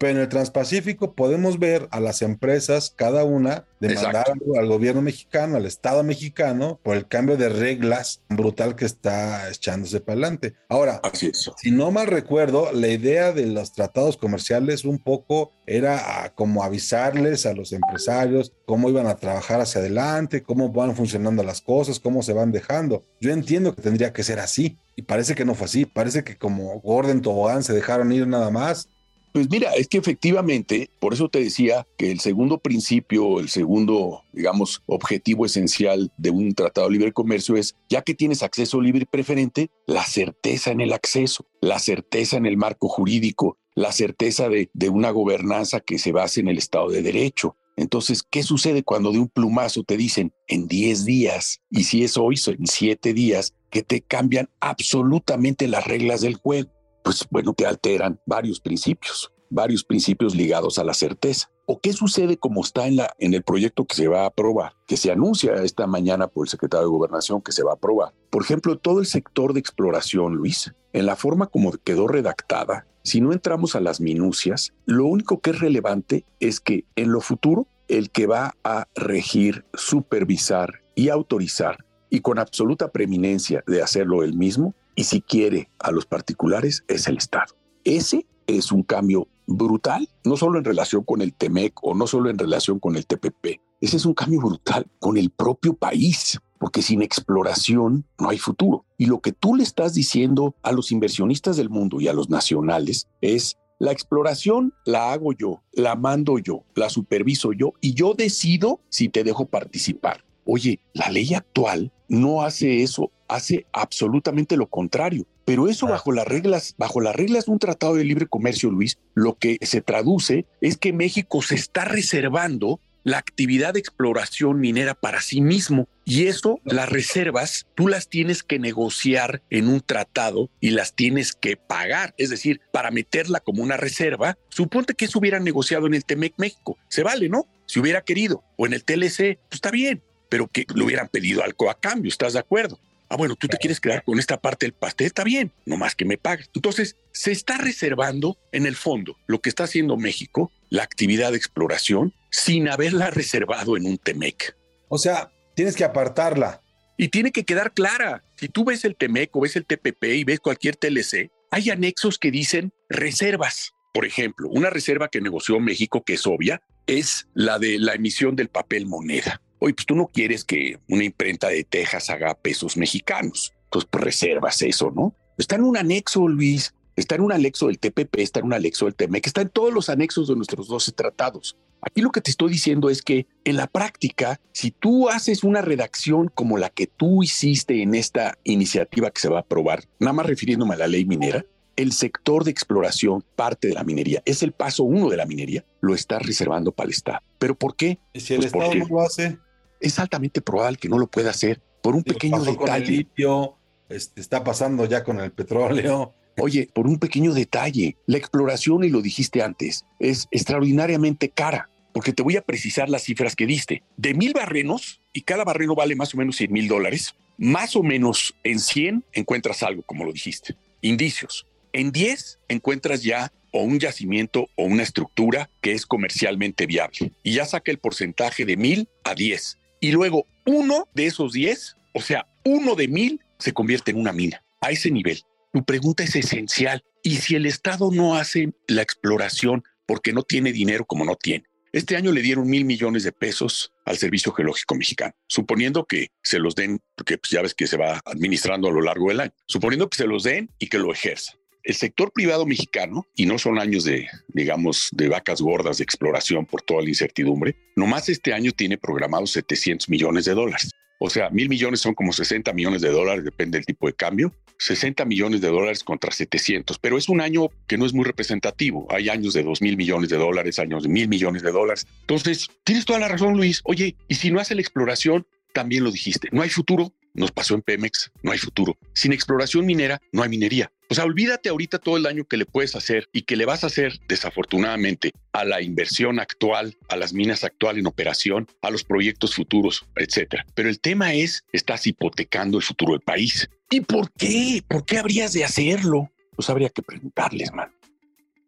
pero 0.02 0.14
en 0.14 0.18
el 0.18 0.28
Transpacífico 0.28 1.14
podemos 1.14 1.61
ver 1.61 1.87
a 1.92 2.00
las 2.00 2.23
empresas, 2.23 2.92
cada 2.97 3.23
una, 3.23 3.66
demandar 3.78 4.32
al 4.59 4.66
gobierno 4.66 5.00
mexicano, 5.00 5.56
al 5.56 5.64
Estado 5.64 6.02
mexicano, 6.02 6.80
por 6.82 6.97
el 6.97 7.06
cambio 7.06 7.37
de 7.37 7.49
reglas 7.49 8.21
brutal 8.28 8.75
que 8.75 8.85
está 8.85 9.49
echándose 9.49 10.00
para 10.00 10.14
adelante. 10.14 10.54
Ahora, 10.68 11.00
si 11.12 11.71
no 11.71 11.92
mal 11.92 12.09
recuerdo, 12.09 12.73
la 12.73 12.88
idea 12.88 13.30
de 13.30 13.47
los 13.47 13.75
tratados 13.75 14.16
comerciales 14.16 14.85
un 14.85 14.99
poco 14.99 15.52
era 15.68 16.25
ah, 16.25 16.32
como 16.35 16.64
avisarles 16.64 17.47
a 17.47 17.54
los 17.54 17.73
empresarios 17.73 18.52
cómo 18.66 18.88
iban 18.88 19.06
a 19.06 19.14
trabajar 19.14 19.61
hacia 19.61 19.80
adelante, 19.80 20.42
cómo 20.42 20.71
van 20.71 20.97
funcionando 20.97 21.44
las 21.44 21.61
cosas, 21.61 22.00
cómo 22.00 22.23
se 22.23 22.32
van 22.32 22.50
dejando. 22.50 23.04
Yo 23.21 23.32
entiendo 23.32 23.73
que 23.73 23.82
tendría 23.82 24.12
que 24.12 24.25
ser 24.25 24.40
así. 24.40 24.78
Y 24.97 25.02
parece 25.02 25.35
que 25.35 25.44
no 25.44 25.54
fue 25.54 25.66
así. 25.66 25.87
Parece 25.87 26.25
que 26.25 26.37
como 26.37 26.80
Gordon 26.80 27.23
Tobogán 27.23 27.62
se 27.62 27.73
dejaron 27.73 28.12
ir 28.12 28.26
nada 28.26 28.50
más 28.50 28.88
Pues 29.33 29.49
mira, 29.49 29.73
es 29.73 29.89
que 29.89 29.97
efectivamente, 29.97 30.91
por 31.01 31.15
eso 31.15 31.31
te 31.31 31.41
decía 31.41 31.87
que 31.97 32.11
el 32.11 32.21
segundo 32.21 32.59
principio, 32.59 33.41
el 33.41 33.49
segundo, 33.49 34.25
digamos, 34.35 34.83
objetivo 34.85 35.47
esencial 35.47 36.12
de 36.19 36.29
un 36.29 36.55
tratado 36.55 36.89
de 36.89 36.93
libre 36.93 37.12
comercio 37.12 37.57
es, 37.57 37.75
ya 37.89 38.03
que 38.03 38.15
tienes 38.15 38.43
acceso 38.43 38.79
libre 38.83 39.03
y 39.03 39.07
preferente, 39.07 39.71
la 39.87 40.05
certeza 40.05 40.71
en 40.71 40.83
el 40.83 40.93
acceso, 40.93 41.47
la 41.62 41.79
certeza 41.79 42.37
en 42.37 42.45
el 42.45 42.59
marco 42.59 42.89
jurídico, 42.89 43.57
la 43.75 43.93
certeza 43.93 44.51
de, 44.51 44.69
una 44.91 45.11
gobernanza 45.11 45.81
que 45.81 45.99
se 45.99 46.12
base 46.12 46.41
en 46.41 46.49
el 46.49 46.59
Estado 46.59 46.91
de 46.91 47.01
Derecho. 47.01 47.57
Entonces, 47.77 48.23
¿qué 48.23 48.43
sucede 48.43 48.83
cuando 48.83 49.12
de 49.12 49.19
un 49.19 49.29
plumazo 49.29 49.83
te 49.83 49.97
dicen 49.97 50.35
en 50.47 50.69
10 50.69 51.07
días, 51.07 51.62
y 51.71 51.85
si 51.85 52.05
es 52.05 52.19
hoy, 52.19 52.39
en 52.47 52.67
7 52.67 53.15
días, 53.15 53.55
que 53.71 53.83
te 53.83 54.03
cambian 54.03 54.51
absolutamente 54.61 55.69
las 55.69 55.87
reglas 55.87 56.21
del 56.21 56.35
juego? 56.35 56.71
Pues 57.02 57.26
bueno, 57.30 57.52
te 57.52 57.66
alteran 57.66 58.21
varios 58.26 58.61
principios, 58.61 59.32
varios 59.50 59.85
principios 59.85 60.35
ligados 60.35 60.78
a 60.78 60.85
la 60.85 60.94
certeza. 60.94 61.50
¿O 61.66 61.80
qué 61.80 61.92
sucede 61.92 62.37
como 62.37 62.62
está 62.62 62.87
en, 62.87 62.99
en 63.18 63.35
el 63.35 63.42
proyecto 63.42 63.85
que 63.85 63.94
se 63.94 64.09
va 64.09 64.23
a 64.23 64.26
aprobar, 64.26 64.73
que 64.87 64.97
se 64.97 65.12
anuncia 65.12 65.54
esta 65.62 65.87
mañana 65.87 66.26
por 66.26 66.47
el 66.47 66.50
secretario 66.50 66.87
de 66.87 66.92
Gobernación 66.92 67.40
que 67.40 67.52
se 67.52 67.62
va 67.62 67.73
a 67.73 67.75
aprobar? 67.75 68.12
Por 68.30 68.42
ejemplo, 68.42 68.78
todo 68.78 69.00
el 69.00 69.06
sector 69.06 69.52
de 69.52 69.61
exploración, 69.61 70.35
Luis, 70.35 70.73
en 70.92 71.06
la 71.06 71.16
forma 71.16 71.47
como 71.47 71.73
quedó 71.73 72.09
redactada, 72.09 72.87
si 73.04 73.21
no 73.21 73.32
entramos 73.32 73.75
a 73.75 73.80
las 73.80 74.00
minucias, 74.00 74.73
lo 74.87 75.06
único 75.06 75.40
que 75.40 75.50
es 75.50 75.59
relevante 75.59 76.25
es 76.38 76.61
que 76.61 76.85
en 76.94 77.12
lo 77.12 77.21
futuro 77.21 77.66
el 77.88 78.11
que 78.11 78.26
va 78.26 78.54
a 78.64 78.87
regir, 78.94 79.64
supervisar 79.75 80.82
y 80.94 81.09
autorizar, 81.09 81.85
y 82.12 82.21
con 82.21 82.38
absoluta 82.38 82.92
preeminencia 82.92 83.64
de 83.66 83.83
hacerlo 83.83 84.23
él 84.23 84.35
mismo, 84.35 84.75
y 84.95 85.04
si 85.04 85.23
quiere 85.23 85.71
a 85.78 85.90
los 85.90 86.04
particulares, 86.04 86.85
es 86.87 87.09
el 87.09 87.16
Estado. 87.16 87.57
Ese 87.85 88.26
es 88.47 88.71
un 88.71 88.83
cambio 88.83 89.28
brutal, 89.47 90.07
no 90.23 90.37
solo 90.37 90.59
en 90.59 90.64
relación 90.64 91.04
con 91.04 91.23
el 91.23 91.33
TEMEC 91.33 91.83
o 91.83 91.95
no 91.95 92.07
solo 92.07 92.28
en 92.28 92.38
relación 92.38 92.78
con 92.78 92.97
el 92.97 93.07
TPP, 93.07 93.62
ese 93.81 93.97
es 93.97 94.04
un 94.04 94.12
cambio 94.12 94.40
brutal 94.40 94.87
con 95.00 95.16
el 95.16 95.31
propio 95.31 95.73
país 95.73 96.38
porque 96.61 96.83
sin 96.83 97.02
exploración 97.02 98.04
no 98.21 98.28
hay 98.28 98.38
futuro. 98.38 98.85
Y 98.97 99.07
lo 99.07 99.21
que 99.21 99.33
tú 99.33 99.57
le 99.57 99.64
estás 99.64 99.95
diciendo 99.95 100.54
a 100.62 100.71
los 100.71 100.92
inversionistas 100.92 101.57
del 101.57 101.71
mundo 101.71 102.00
y 102.00 102.09
a 102.09 102.12
los 102.12 102.31
nacionales 102.31 103.09
es, 103.21 103.57
la 103.81 103.90
exploración 103.90 104.73
la 104.85 105.12
hago 105.12 105.33
yo, 105.33 105.62
la 105.73 105.97
mando 105.97 106.38
yo, 106.38 106.62
la 106.76 106.88
superviso 106.90 107.52
yo 107.52 107.73
y 107.81 107.95
yo 107.95 108.14
decido 108.14 108.81
si 108.90 109.09
te 109.09 109.25
dejo 109.25 109.47
participar. 109.47 110.25
Oye, 110.44 110.80
la 110.92 111.11
ley 111.11 111.34
actual 111.34 111.92
no 112.08 112.42
hace 112.42 112.82
eso, 112.82 113.11
hace 113.28 113.66
absolutamente 113.72 114.56
lo 114.56 114.66
contrario. 114.66 115.26
Pero 115.44 115.68
eso 115.68 115.88
bajo 115.88 116.12
las 116.12 116.26
reglas, 116.26 116.75
bajo 116.78 117.00
las 117.00 117.16
reglas 117.16 117.46
de 117.46 117.52
un 117.52 117.58
tratado 117.58 117.94
de 117.94 118.04
libre 118.04 118.26
comercio, 118.26 118.70
Luis, 118.70 118.99
lo 119.14 119.34
que 119.34 119.58
se 119.62 119.80
traduce 119.80 120.46
es 120.61 120.76
que 120.76 120.92
México 120.92 121.42
se 121.42 121.56
está 121.56 121.84
reservando 121.84 122.78
la 123.04 123.18
actividad 123.18 123.75
de 123.75 123.80
exploración 123.80 124.61
minera 124.61 124.94
para 124.94 125.20
sí 125.20 125.40
mismo. 125.40 125.88
Y 126.04 126.26
eso, 126.26 126.61
las 126.64 126.88
reservas, 126.88 127.66
tú 127.75 127.88
las 127.88 128.08
tienes 128.08 128.42
que 128.42 128.58
negociar 128.58 129.42
en 129.50 129.68
un 129.68 129.80
tratado 129.80 130.50
y 130.61 130.70
las 130.70 130.94
tienes 130.94 131.32
que 131.32 131.56
pagar. 131.56 132.14
Es 132.18 132.30
decir, 132.30 132.61
para 132.72 132.90
meterla 132.90 133.40
como 133.40 133.62
una 133.62 133.76
reserva, 133.76 134.38
suponte 134.49 134.94
que 134.94 135.06
eso 135.06 135.18
hubiera 135.18 135.40
negociado 135.40 135.87
en 135.87 135.94
el 135.94 136.04
TEMEC 136.04 136.34
México. 136.37 136.78
Se 136.88 137.02
vale, 137.02 137.28
¿no? 137.28 137.46
Si 137.66 137.80
hubiera 137.80 138.02
querido. 138.02 138.44
O 138.56 138.66
en 138.66 138.75
el 138.75 138.84
TLC, 138.84 139.38
pues 139.49 139.54
está 139.54 139.70
bien. 139.70 140.02
Pero 140.33 140.49
que 140.49 140.65
le 140.75 140.83
hubieran 140.83 141.09
pedido 141.09 141.45
algo 141.45 141.69
a 141.69 141.79
cambio, 141.79 142.09
¿estás 142.09 142.33
de 142.33 142.39
acuerdo? 142.39 142.81
Ah, 143.11 143.17
bueno, 143.19 143.37
tú 143.37 143.49
te 143.49 143.59
quieres 143.59 143.81
quedar 143.81 144.03
con 144.03 144.19
esta 144.19 144.41
parte 144.41 144.65
del 144.65 144.73
pastel, 144.73 145.09
está 145.09 145.25
bien, 145.25 145.53
no 145.67 145.77
más 145.77 145.95
que 145.95 146.07
me 146.07 146.17
pagues. 146.17 146.49
Entonces, 146.55 146.97
se 147.12 147.33
está 147.33 147.59
reservando 147.59 148.39
en 148.51 148.65
el 148.65 148.75
fondo 148.75 149.19
lo 149.27 149.43
que 149.43 149.51
está 149.51 149.65
haciendo 149.65 149.99
México, 149.99 150.51
la 150.71 150.85
actividad 150.85 151.33
de 151.33 151.37
exploración, 151.37 152.15
sin 152.31 152.71
haberla 152.71 153.11
reservado 153.11 153.77
en 153.77 153.85
un 153.85 153.99
TEMEC. 153.99 154.57
O 154.89 154.97
sea, 154.97 155.31
tienes 155.55 155.77
que 155.77 155.85
apartarla. 155.85 156.62
Y 156.97 157.09
tiene 157.09 157.31
que 157.31 157.45
quedar 157.45 157.75
clara. 157.75 158.25
Si 158.37 158.49
tú 158.49 158.65
ves 158.65 158.87
el 158.87 158.97
TEMEC 158.97 159.37
o 159.37 159.43
ves 159.43 159.57
el 159.57 159.67
TPP 159.67 160.05
y 160.05 160.25
ves 160.25 160.41
cualquier 160.41 160.77
TLC, 160.77 161.31
hay 161.51 161.69
anexos 161.69 162.19
que 162.19 162.31
dicen 162.31 162.73
reservas. 162.89 163.75
Por 163.93 164.07
ejemplo, 164.07 164.49
una 164.49 164.71
reserva 164.71 165.09
que 165.09 165.21
negoció 165.21 165.61
México, 165.61 166.03
que 166.03 166.15
es 166.15 166.27
obvia, 166.27 166.62
es 166.87 167.29
la 167.35 167.59
de 167.59 167.79
la 167.79 167.93
emisión 167.93 168.35
del 168.35 168.49
papel 168.49 168.87
moneda. 168.87 169.43
Oye, 169.64 169.75
pues 169.75 169.87
tú 169.87 169.95
no 169.95 170.09
quieres 170.09 170.45
que 170.45 170.81
una 170.88 171.04
imprenta 171.04 171.47
de 171.47 171.62
Texas 171.62 172.11
haga 172.11 172.35
pesos 172.35 172.76
mexicanos. 172.76 173.52
Entonces, 173.66 173.88
pues 173.88 174.02
reservas 174.02 174.61
eso, 174.61 174.90
¿no? 174.90 175.14
Está 175.38 175.54
en 175.54 175.62
un 175.62 175.76
anexo, 175.76 176.26
Luis. 176.26 176.75
Está 176.97 177.14
en 177.14 177.21
un 177.21 177.31
anexo 177.31 177.69
del 177.69 177.78
TPP, 177.78 178.19
está 178.19 178.40
en 178.40 178.47
un 178.47 178.54
anexo 178.54 178.87
del 178.87 178.97
TMEC, 178.97 179.25
está 179.25 179.40
en 179.40 179.50
todos 179.50 179.73
los 179.73 179.88
anexos 179.88 180.26
de 180.26 180.35
nuestros 180.35 180.66
12 180.66 180.90
tratados. 180.92 181.57
Aquí 181.81 182.00
lo 182.02 182.11
que 182.11 182.21
te 182.21 182.33
estoy 182.33 182.50
diciendo 182.50 182.90
es 182.90 183.02
que 183.02 183.28
en 183.45 183.57
la 183.57 183.69
práctica, 183.69 184.40
si 184.52 184.73
tú 184.73 185.09
haces 185.09 185.45
una 185.45 185.62
redacción 185.62 186.28
como 186.35 186.59
la 186.59 186.69
que 186.69 186.88
tú 186.88 187.23
hiciste 187.23 187.83
en 187.83 187.95
esta 187.95 188.37
iniciativa 188.42 189.12
que 189.12 189.21
se 189.21 189.28
va 189.28 189.38
a 189.38 189.42
aprobar, 189.42 189.85
nada 190.00 190.12
más 190.12 190.26
refiriéndome 190.26 190.75
a 190.75 190.78
la 190.78 190.88
ley 190.88 191.04
minera, 191.04 191.47
el 191.76 191.92
sector 191.92 192.42
de 192.42 192.50
exploración, 192.50 193.25
parte 193.37 193.69
de 193.69 193.75
la 193.75 193.85
minería, 193.85 194.23
es 194.25 194.42
el 194.42 194.50
paso 194.50 194.83
uno 194.83 195.09
de 195.09 195.16
la 195.16 195.25
minería, 195.25 195.64
lo 195.81 195.95
está 195.95 196.19
reservando 196.19 196.73
para 196.73 196.88
el 196.88 196.95
Estado. 196.95 197.21
¿Pero 197.38 197.54
por 197.54 197.76
qué? 197.76 198.00
¿Y 198.12 198.21
si 198.21 198.35
el 198.35 198.40
pues 198.40 198.52
Estado 198.52 198.75
no 198.75 198.87
lo 198.88 199.00
hace? 199.00 199.38
Es 199.83 199.99
altamente 199.99 200.41
probable 200.41 200.79
que 200.79 200.89
no 200.89 200.99
lo 200.99 201.09
pueda 201.09 201.31
hacer 201.31 201.61
por 201.83 201.95
un 201.95 202.05
pequeño 202.05 202.43
detalle. 202.43 202.57
Con 202.57 202.71
el 202.71 202.87
litio, 202.87 203.57
este, 203.89 204.21
está 204.21 204.43
pasando 204.45 204.87
ya 204.87 205.05
con 205.05 205.21
el 205.21 205.33
petróleo. 205.33 206.15
Oye, 206.39 206.69
por 206.73 206.87
un 206.87 206.99
pequeño 206.99 207.35
detalle, 207.35 207.97
la 208.07 208.17
exploración, 208.17 208.85
y 208.85 208.89
lo 208.89 209.03
dijiste 209.03 209.43
antes, 209.43 209.85
es 209.99 210.29
extraordinariamente 210.31 211.29
cara, 211.29 211.69
porque 211.93 212.15
te 212.15 212.23
voy 212.23 212.37
a 212.37 212.43
precisar 212.43 212.89
las 212.89 213.03
cifras 213.03 213.37
que 213.37 213.47
diste. 213.47 213.83
De 213.99 214.15
mil 214.15 214.33
barrenos, 214.33 215.03
y 215.12 215.23
cada 215.23 215.45
barreno 215.45 215.75
vale 215.75 215.95
más 215.95 216.15
o 216.15 216.17
menos 216.17 216.37
100 216.37 216.51
mil 216.51 216.69
dólares, 216.69 217.15
más 217.37 217.77
o 217.77 217.83
menos 217.83 218.35
en 218.45 218.61
100 218.61 219.05
encuentras 219.12 219.62
algo, 219.62 219.83
como 219.83 220.05
lo 220.05 220.12
dijiste, 220.12 220.57
indicios. 220.81 221.47
En 221.75 221.93
10 221.93 222.39
encuentras 222.49 223.03
ya 223.03 223.31
o 223.51 223.62
un 223.62 223.79
yacimiento 223.79 224.49
o 224.57 224.65
una 224.65 224.83
estructura 224.83 225.51
que 225.61 225.73
es 225.73 225.85
comercialmente 225.85 226.65
viable. 226.65 227.12
Y 227.23 227.35
ya 227.35 227.45
saca 227.45 227.71
el 227.71 227.79
porcentaje 227.79 228.47
de 228.47 228.57
mil 228.57 228.89
a 229.05 229.15
10 229.15 229.59
y 229.83 229.91
luego 229.91 230.27
uno 230.47 230.89
de 230.95 231.07
esos 231.07 231.33
10, 231.33 231.77
o 231.93 232.01
sea, 232.01 232.27
uno 232.45 232.77
de 232.77 232.87
mil, 232.87 233.21
se 233.39 233.53
convierte 233.53 233.91
en 233.91 233.99
una 233.99 234.12
mina. 234.12 234.43
A 234.61 234.71
ese 234.71 234.93
nivel. 234.93 235.21
Tu 235.53 235.65
pregunta 235.65 236.05
es 236.05 236.15
esencial. 236.15 236.85
¿Y 237.03 237.17
si 237.17 237.35
el 237.35 237.47
Estado 237.47 237.91
no 237.93 238.15
hace 238.15 238.53
la 238.69 238.83
exploración 238.83 239.65
porque 239.85 240.12
no 240.12 240.23
tiene 240.23 240.53
dinero 240.53 240.85
como 240.85 241.05
no 241.05 241.17
tiene? 241.17 241.47
Este 241.73 241.97
año 241.97 242.12
le 242.12 242.23
dieron 242.23 242.49
mil 242.49 242.65
millones 242.65 243.03
de 243.03 243.11
pesos 243.11 243.73
al 243.85 243.99
Servicio 243.99 244.31
Geológico 244.33 244.77
Mexicano, 244.77 245.15
suponiendo 245.27 245.85
que 245.85 246.11
se 246.23 246.39
los 246.39 246.55
den, 246.55 246.79
porque 246.95 247.19
pues 247.19 247.31
ya 247.31 247.43
ves 247.43 247.55
que 247.55 247.67
se 247.67 247.77
va 247.77 248.01
administrando 248.05 248.69
a 248.69 248.73
lo 248.73 248.83
largo 248.83 249.09
del 249.09 249.21
año, 249.21 249.33
suponiendo 249.47 249.91
que 249.91 249.97
se 249.97 250.07
los 250.07 250.23
den 250.23 250.49
y 250.61 250.69
que 250.69 250.79
lo 250.79 250.93
ejerzan 250.93 251.41
el 251.64 251.75
sector 251.75 252.12
privado 252.12 252.47
mexicano, 252.47 253.07
y 253.14 253.26
no 253.26 253.38
son 253.38 253.59
años 253.59 253.85
de, 253.85 254.09
digamos, 254.28 254.88
de 254.92 255.09
vacas 255.09 255.40
gordas 255.40 255.78
de 255.78 255.85
exploración 255.85 256.47
por 256.47 256.62
toda 256.62 256.83
la 256.83 256.88
incertidumbre, 256.88 257.57
nomás 257.76 258.09
este 258.09 258.33
año 258.33 258.52
tiene 258.52 258.78
programados 258.78 259.33
700 259.33 259.88
millones 259.88 260.25
de 260.25 260.35
dólares. 260.35 260.71
O 260.99 261.11
sea, 261.11 261.31
mil 261.31 261.49
millones 261.49 261.81
son 261.81 261.95
como 261.95 262.12
60 262.12 262.52
millones 262.52 262.81
de 262.81 262.90
dólares, 262.90 263.25
depende 263.25 263.59
del 263.59 263.66
tipo 263.66 263.87
de 263.87 263.92
cambio. 263.92 264.33
60 264.59 265.04
millones 265.04 265.40
de 265.40 265.49
dólares 265.49 265.83
contra 265.83 266.12
700, 266.12 266.78
pero 266.78 266.97
es 266.97 267.09
un 267.09 267.21
año 267.21 267.49
que 267.66 267.76
no 267.76 267.85
es 267.85 267.92
muy 267.92 268.04
representativo. 268.04 268.87
Hay 268.90 269.09
años 269.09 269.35
de 269.35 269.42
2 269.42 269.61
mil 269.62 269.76
millones 269.76 270.11
de 270.11 270.16
dólares, 270.16 270.61
años 270.61 270.85
de 270.85 270.88
mil 270.88 271.09
millones 271.09 271.42
de 271.42 271.50
dólares. 271.50 271.88
Entonces, 272.02 272.49
tienes 272.62 272.85
toda 272.85 273.00
la 273.00 273.09
razón, 273.09 273.37
Luis. 273.37 273.61
Oye, 273.64 273.97
y 274.07 274.14
si 274.14 274.31
no 274.31 274.38
hace 274.38 274.54
la 274.54 274.61
exploración, 274.61 275.26
también 275.52 275.83
lo 275.83 275.90
dijiste, 275.90 276.28
no 276.31 276.42
hay 276.42 276.49
futuro, 276.49 276.92
nos 277.14 277.33
pasó 277.33 277.54
en 277.54 277.62
Pemex, 277.62 278.11
no 278.23 278.33
hay 278.33 278.38
futuro. 278.38 278.76
Sin 278.95 279.12
exploración 279.12 279.66
minera, 279.66 280.00
no 280.12 280.23
hay 280.23 280.28
minería. 280.28 280.71
O 280.88 280.95
sea, 280.95 281.04
olvídate 281.04 281.49
ahorita 281.49 281.78
todo 281.78 281.97
el 281.97 282.02
daño 282.02 282.25
que 282.25 282.37
le 282.37 282.45
puedes 282.45 282.76
hacer 282.76 283.09
y 283.12 283.23
que 283.23 283.37
le 283.37 283.47
vas 283.47 283.64
a 283.64 283.69
hacer, 283.69 283.99
desafortunadamente, 284.09 285.12
a 285.33 285.45
la 285.45 285.62
inversión 285.62 286.21
actual, 286.21 286.76
a 286.88 286.97
las 286.97 287.14
minas 287.14 287.45
actuales 287.45 287.81
en 287.81 287.87
operación, 287.87 288.47
a 288.61 288.71
los 288.71 288.85
proyectos 288.85 289.35
futuros, 289.35 289.87
etcétera. 289.97 290.45
Pero 290.54 290.69
el 290.69 290.81
tema 290.81 291.14
es, 291.14 291.45
estás 291.52 291.87
hipotecando 291.87 292.59
el 292.59 292.62
futuro 292.62 292.92
del 292.92 293.00
país. 293.00 293.49
¿Y 293.71 293.81
por 293.81 294.12
qué? 294.12 294.62
¿Por 294.69 294.85
qué 294.85 294.99
habrías 294.99 295.33
de 295.33 295.45
hacerlo? 295.45 296.11
Pues 296.37 296.50
habría 296.50 296.69
que 296.69 296.83
preguntarles, 296.83 297.52
man. 297.52 297.73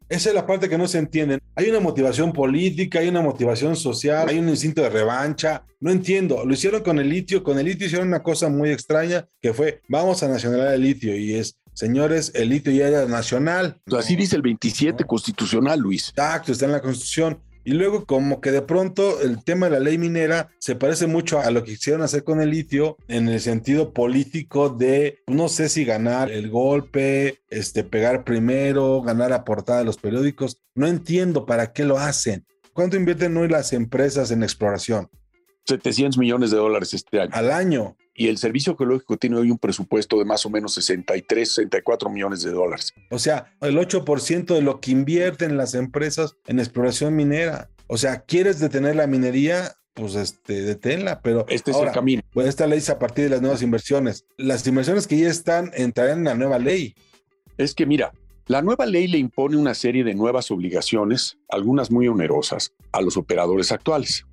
Esa 0.08 0.28
es 0.28 0.34
la 0.34 0.46
parte 0.46 0.68
que 0.68 0.78
no 0.78 0.86
se 0.86 0.98
entiende. 0.98 1.38
Hay 1.54 1.68
una 1.70 1.80
motivación 1.80 2.32
política, 2.32 2.98
hay 2.98 3.08
una 3.08 3.22
motivación 3.22 3.74
social, 3.74 4.28
hay 4.28 4.38
un 4.38 4.48
instinto 4.48 4.82
de 4.82 4.90
revancha. 4.90 5.64
No 5.80 5.90
entiendo. 5.90 6.44
Lo 6.44 6.52
hicieron 6.52 6.82
con 6.82 6.98
el 6.98 7.08
litio. 7.08 7.42
Con 7.42 7.58
el 7.58 7.66
litio 7.66 7.86
hicieron 7.86 8.08
una 8.08 8.22
cosa 8.22 8.48
muy 8.48 8.70
extraña 8.70 9.26
que 9.40 9.54
fue, 9.54 9.80
vamos 9.88 10.22
a 10.22 10.28
nacionalizar 10.28 10.74
el 10.74 10.82
litio 10.82 11.16
y 11.16 11.34
es, 11.34 11.56
señores, 11.72 12.32
el 12.34 12.50
litio 12.50 12.72
ya 12.72 12.88
era 12.88 13.06
nacional. 13.06 13.80
Así 13.96 14.14
dice 14.16 14.36
el 14.36 14.42
27 14.42 15.04
constitucional, 15.04 15.80
Luis. 15.80 16.10
Exacto, 16.10 16.52
está 16.52 16.66
en 16.66 16.72
la 16.72 16.82
constitución. 16.82 17.40
Y 17.64 17.72
luego 17.72 18.04
como 18.04 18.40
que 18.40 18.50
de 18.50 18.60
pronto 18.62 19.20
el 19.22 19.42
tema 19.42 19.66
de 19.66 19.72
la 19.72 19.80
ley 19.80 19.96
minera 19.96 20.50
se 20.58 20.76
parece 20.76 21.06
mucho 21.06 21.40
a 21.40 21.50
lo 21.50 21.64
que 21.64 21.72
quisieron 21.72 22.02
hacer 22.02 22.22
con 22.22 22.40
el 22.40 22.50
litio 22.50 22.98
en 23.08 23.28
el 23.28 23.40
sentido 23.40 23.92
político 23.92 24.68
de 24.68 25.22
no 25.26 25.48
sé 25.48 25.70
si 25.70 25.84
ganar 25.84 26.30
el 26.30 26.50
golpe, 26.50 27.40
este 27.48 27.82
pegar 27.82 28.24
primero, 28.24 29.00
ganar 29.00 29.32
a 29.32 29.44
portada 29.44 29.78
de 29.78 29.86
los 29.86 29.96
periódicos. 29.96 30.60
No 30.74 30.86
entiendo 30.86 31.46
para 31.46 31.72
qué 31.72 31.84
lo 31.84 31.98
hacen. 31.98 32.46
¿Cuánto 32.74 32.96
invierten 32.96 33.36
hoy 33.36 33.48
las 33.48 33.72
empresas 33.72 34.30
en 34.30 34.42
exploración? 34.42 35.08
700 35.66 36.18
millones 36.18 36.50
de 36.50 36.58
dólares 36.58 36.92
este 36.92 37.20
año. 37.20 37.30
Al 37.32 37.50
año. 37.50 37.96
Y 38.14 38.28
el 38.28 38.38
Servicio 38.38 38.76
Geológico 38.76 39.16
tiene 39.16 39.36
hoy 39.36 39.50
un 39.50 39.58
presupuesto 39.58 40.18
de 40.18 40.24
más 40.24 40.46
o 40.46 40.50
menos 40.50 40.74
63, 40.74 41.52
64 41.52 42.08
millones 42.10 42.42
de 42.42 42.52
dólares. 42.52 42.94
O 43.10 43.18
sea, 43.18 43.52
el 43.60 43.76
8% 43.76 44.54
de 44.54 44.62
lo 44.62 44.80
que 44.80 44.92
invierten 44.92 45.56
las 45.56 45.74
empresas 45.74 46.36
en 46.46 46.60
exploración 46.60 47.16
minera. 47.16 47.70
O 47.88 47.96
sea, 47.96 48.20
¿quieres 48.20 48.60
detener 48.60 48.96
la 48.96 49.08
minería? 49.08 49.72
Pues 49.94 50.14
este, 50.14 50.62
deténla, 50.62 51.20
pero 51.22 51.44
este 51.48 51.72
es 51.72 51.76
el 51.76 51.90
camino. 51.92 52.22
Bueno, 52.32 52.48
esta 52.48 52.66
ley 52.66 52.78
es 52.78 52.90
a 52.90 52.98
partir 52.98 53.24
de 53.24 53.30
las 53.30 53.40
nuevas 53.40 53.62
inversiones. 53.62 54.24
Las 54.36 54.66
inversiones 54.66 55.06
que 55.06 55.18
ya 55.18 55.28
están 55.28 55.70
entrarán 55.74 56.18
en 56.18 56.24
la 56.24 56.34
nueva 56.34 56.58
ley. 56.58 56.94
Es 57.58 57.74
que 57.74 57.86
mira, 57.86 58.12
la 58.46 58.60
nueva 58.60 58.86
ley 58.86 59.06
le 59.06 59.18
impone 59.18 59.56
una 59.56 59.74
serie 59.74 60.04
de 60.04 60.14
nuevas 60.14 60.50
obligaciones, 60.50 61.38
algunas 61.48 61.90
muy 61.90 62.08
onerosas, 62.08 62.72
a 62.92 63.00
los 63.00 63.16
operadores 63.16 63.72
actuales. 63.72 64.26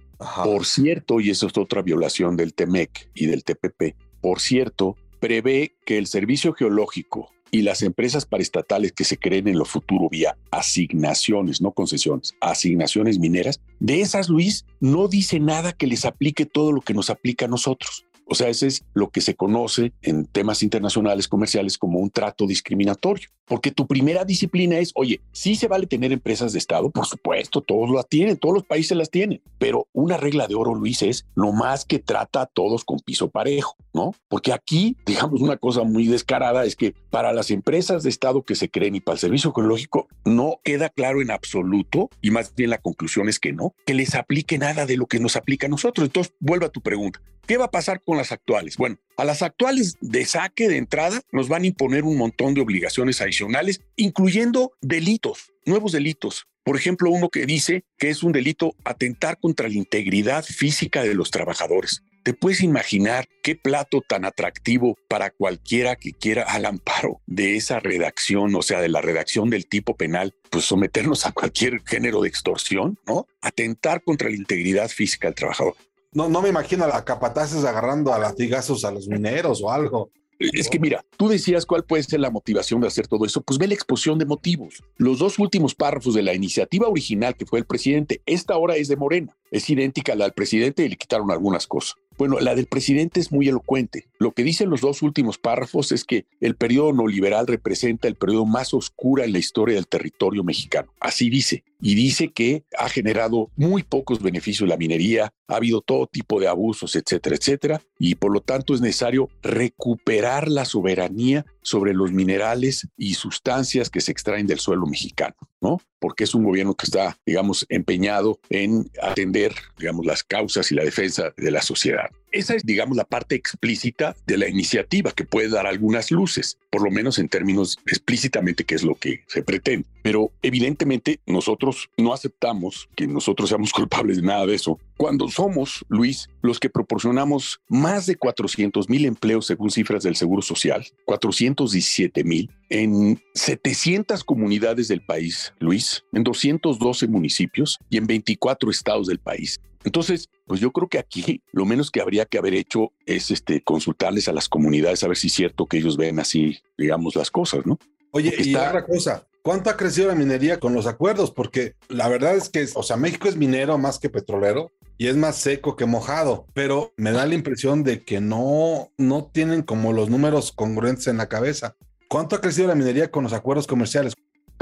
Por 0.43 0.65
cierto, 0.65 1.19
y 1.19 1.31
eso 1.31 1.47
es 1.47 1.57
otra 1.57 1.81
violación 1.81 2.37
del 2.37 2.53
TEMEC 2.53 3.09
y 3.15 3.25
del 3.25 3.43
TPP, 3.43 3.95
por 4.21 4.39
cierto, 4.39 4.95
prevé 5.19 5.75
que 5.85 5.97
el 5.97 6.07
servicio 6.07 6.53
geológico 6.53 7.29
y 7.49 7.63
las 7.63 7.81
empresas 7.81 8.25
paraestatales 8.25 8.93
que 8.93 9.03
se 9.03 9.17
creen 9.17 9.47
en 9.47 9.57
lo 9.57 9.65
futuro 9.65 10.07
vía 10.09 10.37
asignaciones, 10.51 11.61
no 11.61 11.71
concesiones, 11.71 12.33
asignaciones 12.39 13.19
mineras, 13.19 13.59
de 13.79 14.01
esas, 14.01 14.29
Luis, 14.29 14.65
no 14.79 15.07
dice 15.07 15.39
nada 15.39 15.73
que 15.73 15.87
les 15.87 16.05
aplique 16.05 16.45
todo 16.45 16.71
lo 16.71 16.81
que 16.81 16.93
nos 16.93 17.09
aplica 17.09 17.45
a 17.45 17.49
nosotros. 17.49 18.05
O 18.31 18.33
sea, 18.33 18.47
ese 18.47 18.67
es 18.67 18.85
lo 18.93 19.09
que 19.09 19.19
se 19.19 19.35
conoce 19.35 19.91
en 20.01 20.25
temas 20.25 20.63
internacionales 20.63 21.27
comerciales 21.27 21.77
como 21.77 21.99
un 21.99 22.09
trato 22.09 22.47
discriminatorio. 22.47 23.27
Porque 23.43 23.71
tu 23.71 23.85
primera 23.85 24.23
disciplina 24.23 24.77
es, 24.77 24.93
oye, 24.95 25.19
sí 25.33 25.55
se 25.55 25.67
vale 25.67 25.85
tener 25.85 26.13
empresas 26.13 26.53
de 26.53 26.59
Estado, 26.59 26.89
por 26.89 27.05
supuesto, 27.05 27.59
todos 27.59 27.89
las 27.89 28.07
tienen, 28.07 28.37
todos 28.37 28.55
los 28.55 28.63
países 28.63 28.95
las 28.95 29.09
tienen. 29.09 29.41
Pero 29.57 29.89
una 29.91 30.15
regla 30.15 30.47
de 30.47 30.55
oro, 30.55 30.73
Luis, 30.73 31.01
es 31.01 31.25
no 31.35 31.51
más 31.51 31.83
que 31.83 31.99
trata 31.99 32.43
a 32.43 32.45
todos 32.45 32.85
con 32.85 32.99
piso 32.99 33.29
parejo, 33.29 33.75
¿no? 33.93 34.15
Porque 34.29 34.53
aquí, 34.53 34.95
digamos, 35.05 35.41
una 35.41 35.57
cosa 35.57 35.83
muy 35.83 36.07
descarada 36.07 36.63
es 36.63 36.77
que 36.77 36.95
para 37.09 37.33
las 37.33 37.51
empresas 37.51 38.03
de 38.03 38.09
Estado 38.11 38.43
que 38.43 38.55
se 38.55 38.69
creen 38.69 38.95
y 38.95 39.01
para 39.01 39.15
el 39.15 39.19
servicio 39.19 39.49
ecológico 39.49 40.07
no 40.23 40.61
queda 40.63 40.87
claro 40.87 41.21
en 41.21 41.31
absoluto, 41.31 42.09
y 42.21 42.31
más 42.31 42.55
bien 42.55 42.69
la 42.69 42.77
conclusión 42.77 43.27
es 43.27 43.39
que 43.39 43.51
no, 43.51 43.75
que 43.85 43.93
les 43.93 44.15
aplique 44.15 44.57
nada 44.57 44.85
de 44.85 44.95
lo 44.95 45.07
que 45.07 45.19
nos 45.19 45.35
aplica 45.35 45.67
a 45.67 45.69
nosotros. 45.69 46.07
Entonces, 46.07 46.33
vuelvo 46.39 46.67
a 46.67 46.69
tu 46.69 46.79
pregunta. 46.79 47.19
¿Qué 47.51 47.57
va 47.57 47.65
a 47.65 47.71
pasar 47.71 48.01
con 48.01 48.15
las 48.15 48.31
actuales? 48.31 48.77
Bueno, 48.77 48.95
a 49.17 49.25
las 49.25 49.41
actuales 49.41 49.97
de 49.99 50.23
saque 50.23 50.69
de 50.69 50.77
entrada 50.77 51.19
nos 51.33 51.49
van 51.49 51.63
a 51.63 51.67
imponer 51.67 52.05
un 52.05 52.15
montón 52.15 52.53
de 52.53 52.61
obligaciones 52.61 53.19
adicionales, 53.19 53.81
incluyendo 53.97 54.71
delitos, 54.79 55.51
nuevos 55.65 55.91
delitos. 55.91 56.47
Por 56.63 56.77
ejemplo, 56.77 57.11
uno 57.11 57.27
que 57.27 57.45
dice 57.45 57.83
que 57.97 58.09
es 58.09 58.23
un 58.23 58.31
delito 58.31 58.73
atentar 58.85 59.37
contra 59.37 59.67
la 59.67 59.73
integridad 59.73 60.45
física 60.45 61.03
de 61.03 61.13
los 61.13 61.29
trabajadores. 61.29 62.03
¿Te 62.23 62.33
puedes 62.33 62.61
imaginar 62.61 63.27
qué 63.43 63.57
plato 63.57 63.99
tan 63.99 64.23
atractivo 64.23 64.95
para 65.09 65.29
cualquiera 65.29 65.97
que 65.97 66.13
quiera 66.13 66.43
al 66.43 66.65
amparo 66.65 67.19
de 67.25 67.57
esa 67.57 67.81
redacción, 67.81 68.55
o 68.55 68.61
sea, 68.61 68.79
de 68.79 68.87
la 68.87 69.01
redacción 69.01 69.49
del 69.49 69.67
tipo 69.67 69.97
penal, 69.97 70.33
pues 70.49 70.63
someternos 70.63 71.25
a 71.25 71.33
cualquier 71.33 71.81
género 71.85 72.21
de 72.21 72.29
extorsión, 72.29 72.97
¿no? 73.05 73.27
Atentar 73.41 74.05
contra 74.05 74.29
la 74.29 74.37
integridad 74.37 74.87
física 74.87 75.27
del 75.27 75.35
trabajador. 75.35 75.75
No, 76.13 76.27
no 76.27 76.41
me 76.41 76.49
imagino 76.49 76.83
a 76.83 76.87
la 76.87 77.05
capataces 77.05 77.63
agarrando 77.63 78.13
a 78.13 78.19
latigazos 78.19 78.83
a 78.83 78.91
los 78.91 79.07
mineros 79.07 79.61
o 79.63 79.71
algo. 79.71 80.11
Es 80.39 80.69
que 80.69 80.79
mira, 80.79 81.05
tú 81.17 81.29
decías 81.29 81.65
cuál 81.65 81.83
puede 81.83 82.03
ser 82.03 82.19
la 82.19 82.31
motivación 82.31 82.81
de 82.81 82.87
hacer 82.87 83.07
todo 83.07 83.25
eso. 83.25 83.41
Pues 83.41 83.59
ve 83.59 83.67
la 83.67 83.75
exposición 83.75 84.17
de 84.17 84.25
motivos. 84.25 84.83
Los 84.97 85.19
dos 85.19 85.37
últimos 85.37 85.75
párrafos 85.75 86.15
de 86.15 86.23
la 86.23 86.33
iniciativa 86.33 86.87
original 86.87 87.35
que 87.35 87.45
fue 87.45 87.59
el 87.59 87.65
presidente, 87.65 88.21
esta 88.25 88.57
hora 88.57 88.75
es 88.75 88.87
de 88.87 88.95
Morena. 88.95 89.37
Es 89.51 89.69
idéntica 89.69 90.13
a 90.13 90.15
la 90.15 90.25
del 90.25 90.33
presidente 90.33 90.83
y 90.83 90.89
le 90.89 90.97
quitaron 90.97 91.31
algunas 91.31 91.67
cosas. 91.67 91.95
Bueno, 92.21 92.39
la 92.39 92.53
del 92.53 92.67
presidente 92.67 93.19
es 93.19 93.31
muy 93.31 93.47
elocuente. 93.47 94.07
Lo 94.19 94.33
que 94.33 94.43
dicen 94.43 94.69
los 94.69 94.81
dos 94.81 95.01
últimos 95.01 95.39
párrafos 95.39 95.91
es 95.91 96.05
que 96.05 96.27
el 96.39 96.55
periodo 96.55 96.93
neoliberal 96.93 97.47
representa 97.47 98.07
el 98.07 98.13
periodo 98.13 98.45
más 98.45 98.75
oscuro 98.75 99.23
en 99.23 99.33
la 99.33 99.39
historia 99.39 99.73
del 99.73 99.87
territorio 99.87 100.43
mexicano. 100.43 100.93
Así 100.99 101.31
dice. 101.31 101.63
Y 101.81 101.95
dice 101.95 102.31
que 102.31 102.63
ha 102.77 102.89
generado 102.89 103.49
muy 103.55 103.81
pocos 103.81 104.21
beneficios 104.21 104.69
la 104.69 104.77
minería, 104.77 105.33
ha 105.47 105.55
habido 105.55 105.81
todo 105.81 106.05
tipo 106.05 106.39
de 106.39 106.47
abusos, 106.47 106.95
etcétera, 106.95 107.35
etcétera. 107.37 107.81
Y 107.97 108.13
por 108.13 108.31
lo 108.31 108.41
tanto 108.41 108.75
es 108.75 108.81
necesario 108.81 109.27
recuperar 109.41 110.47
la 110.47 110.65
soberanía 110.65 111.47
sobre 111.63 111.95
los 111.95 112.11
minerales 112.11 112.87
y 112.97 113.15
sustancias 113.15 113.89
que 113.89 113.99
se 113.99 114.11
extraen 114.11 114.45
del 114.45 114.59
suelo 114.59 114.85
mexicano, 114.85 115.35
¿no? 115.61 115.79
Porque 115.99 116.23
es 116.23 116.35
un 116.35 116.43
gobierno 116.43 116.73
que 116.73 116.85
está, 116.85 117.17
digamos, 117.25 117.65
empeñado 117.69 118.39
en 118.49 118.91
atender, 119.01 119.53
digamos, 119.77 120.05
las 120.05 120.23
causas 120.23 120.71
y 120.71 120.75
la 120.75 120.83
defensa 120.83 121.33
de 121.37 121.51
la 121.51 121.61
sociedad. 121.61 122.09
Esa 122.31 122.55
es, 122.55 122.65
digamos, 122.65 122.95
la 122.95 123.03
parte 123.03 123.35
explícita 123.35 124.15
de 124.25 124.37
la 124.37 124.47
iniciativa 124.47 125.11
que 125.11 125.25
puede 125.25 125.49
dar 125.49 125.67
algunas 125.67 126.11
luces, 126.11 126.57
por 126.69 126.81
lo 126.81 126.89
menos 126.89 127.19
en 127.19 127.27
términos 127.27 127.77
explícitamente 127.85 128.63
qué 128.63 128.75
es 128.75 128.83
lo 128.83 128.95
que 128.95 129.23
se 129.27 129.43
pretende. 129.43 129.85
Pero 130.01 130.31
evidentemente 130.41 131.19
nosotros 131.25 131.89
no 131.97 132.13
aceptamos 132.13 132.87
que 132.95 133.05
nosotros 133.05 133.49
seamos 133.49 133.73
culpables 133.73 134.17
de 134.17 134.23
nada 134.23 134.45
de 134.45 134.55
eso. 134.55 134.79
Cuando 134.95 135.27
somos, 135.27 135.83
Luis, 135.89 136.29
los 136.41 136.59
que 136.59 136.69
proporcionamos 136.69 137.59
más 137.67 138.05
de 138.05 138.15
400 138.15 138.87
mil 138.87 139.05
empleos 139.05 139.47
según 139.47 139.69
cifras 139.69 140.03
del 140.03 140.15
Seguro 140.15 140.41
Social, 140.41 140.87
417 141.05 142.23
mil, 142.23 142.49
en 142.69 143.21
700 143.33 144.23
comunidades 144.23 144.87
del 144.87 145.01
país, 145.01 145.53
Luis, 145.59 146.05
en 146.13 146.23
212 146.23 147.07
municipios 147.07 147.77
y 147.89 147.97
en 147.97 148.07
24 148.07 148.71
estados 148.71 149.07
del 149.07 149.19
país. 149.19 149.59
Entonces, 149.83 150.29
pues 150.45 150.59
yo 150.59 150.71
creo 150.71 150.87
que 150.87 150.99
aquí 150.99 151.41
lo 151.51 151.65
menos 151.65 151.91
que 151.91 152.01
habría 152.01 152.25
que 152.25 152.37
haber 152.37 152.53
hecho 152.53 152.91
es 153.05 153.31
este, 153.31 153.61
consultarles 153.63 154.27
a 154.27 154.33
las 154.33 154.47
comunidades 154.49 155.03
a 155.03 155.07
ver 155.07 155.17
si 155.17 155.27
es 155.27 155.33
cierto 155.33 155.65
que 155.65 155.77
ellos 155.77 155.97
ven 155.97 156.19
así, 156.19 156.59
digamos, 156.77 157.15
las 157.15 157.31
cosas, 157.31 157.65
¿no? 157.65 157.79
Oye, 158.11 158.33
y 158.39 158.55
otra 158.55 158.85
cosa, 158.85 159.25
¿cuánto 159.41 159.69
ha 159.69 159.77
crecido 159.77 160.07
la 160.07 160.15
minería 160.15 160.59
con 160.59 160.73
los 160.73 160.85
acuerdos? 160.85 161.31
Porque 161.31 161.75
la 161.87 162.09
verdad 162.09 162.35
es 162.35 162.49
que, 162.49 162.67
o 162.73 162.83
sea, 162.83 162.97
México 162.97 163.27
es 163.27 163.37
minero 163.37 163.77
más 163.77 163.99
que 163.99 164.09
petrolero 164.09 164.71
y 164.97 165.07
es 165.07 165.15
más 165.15 165.37
seco 165.37 165.75
que 165.75 165.85
mojado, 165.85 166.45
pero 166.53 166.93
me 166.97 167.11
da 167.11 167.25
la 167.25 167.35
impresión 167.35 167.83
de 167.83 168.03
que 168.03 168.19
no, 168.21 168.91
no 168.97 169.31
tienen 169.33 169.63
como 169.63 169.93
los 169.93 170.09
números 170.09 170.51
congruentes 170.51 171.07
en 171.07 171.17
la 171.17 171.29
cabeza. 171.29 171.75
¿Cuánto 172.09 172.35
ha 172.35 172.41
crecido 172.41 172.67
la 172.67 172.75
minería 172.75 173.09
con 173.09 173.23
los 173.23 173.33
acuerdos 173.33 173.65
comerciales? 173.65 174.13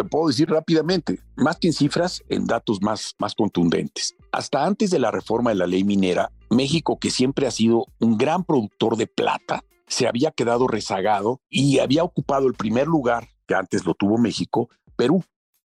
Puedo 0.09 0.27
decir 0.27 0.49
rápidamente, 0.49 1.19
más 1.35 1.57
que 1.57 1.67
en 1.67 1.73
cifras, 1.73 2.23
en 2.29 2.47
datos 2.47 2.81
más, 2.81 3.15
más 3.19 3.35
contundentes. 3.35 4.15
Hasta 4.31 4.65
antes 4.65 4.89
de 4.89 4.99
la 4.99 5.11
reforma 5.11 5.51
de 5.51 5.57
la 5.57 5.67
ley 5.67 5.83
minera, 5.83 6.31
México, 6.49 6.97
que 6.99 7.11
siempre 7.11 7.45
ha 7.45 7.51
sido 7.51 7.85
un 7.99 8.17
gran 8.17 8.43
productor 8.43 8.97
de 8.97 9.05
plata, 9.05 9.63
se 9.87 10.07
había 10.07 10.31
quedado 10.31 10.67
rezagado 10.67 11.41
y 11.49 11.79
había 11.79 12.03
ocupado 12.03 12.47
el 12.47 12.53
primer 12.53 12.87
lugar, 12.87 13.29
que 13.47 13.55
antes 13.55 13.85
lo 13.85 13.93
tuvo 13.93 14.17
México, 14.17 14.69
Perú. 14.95 15.23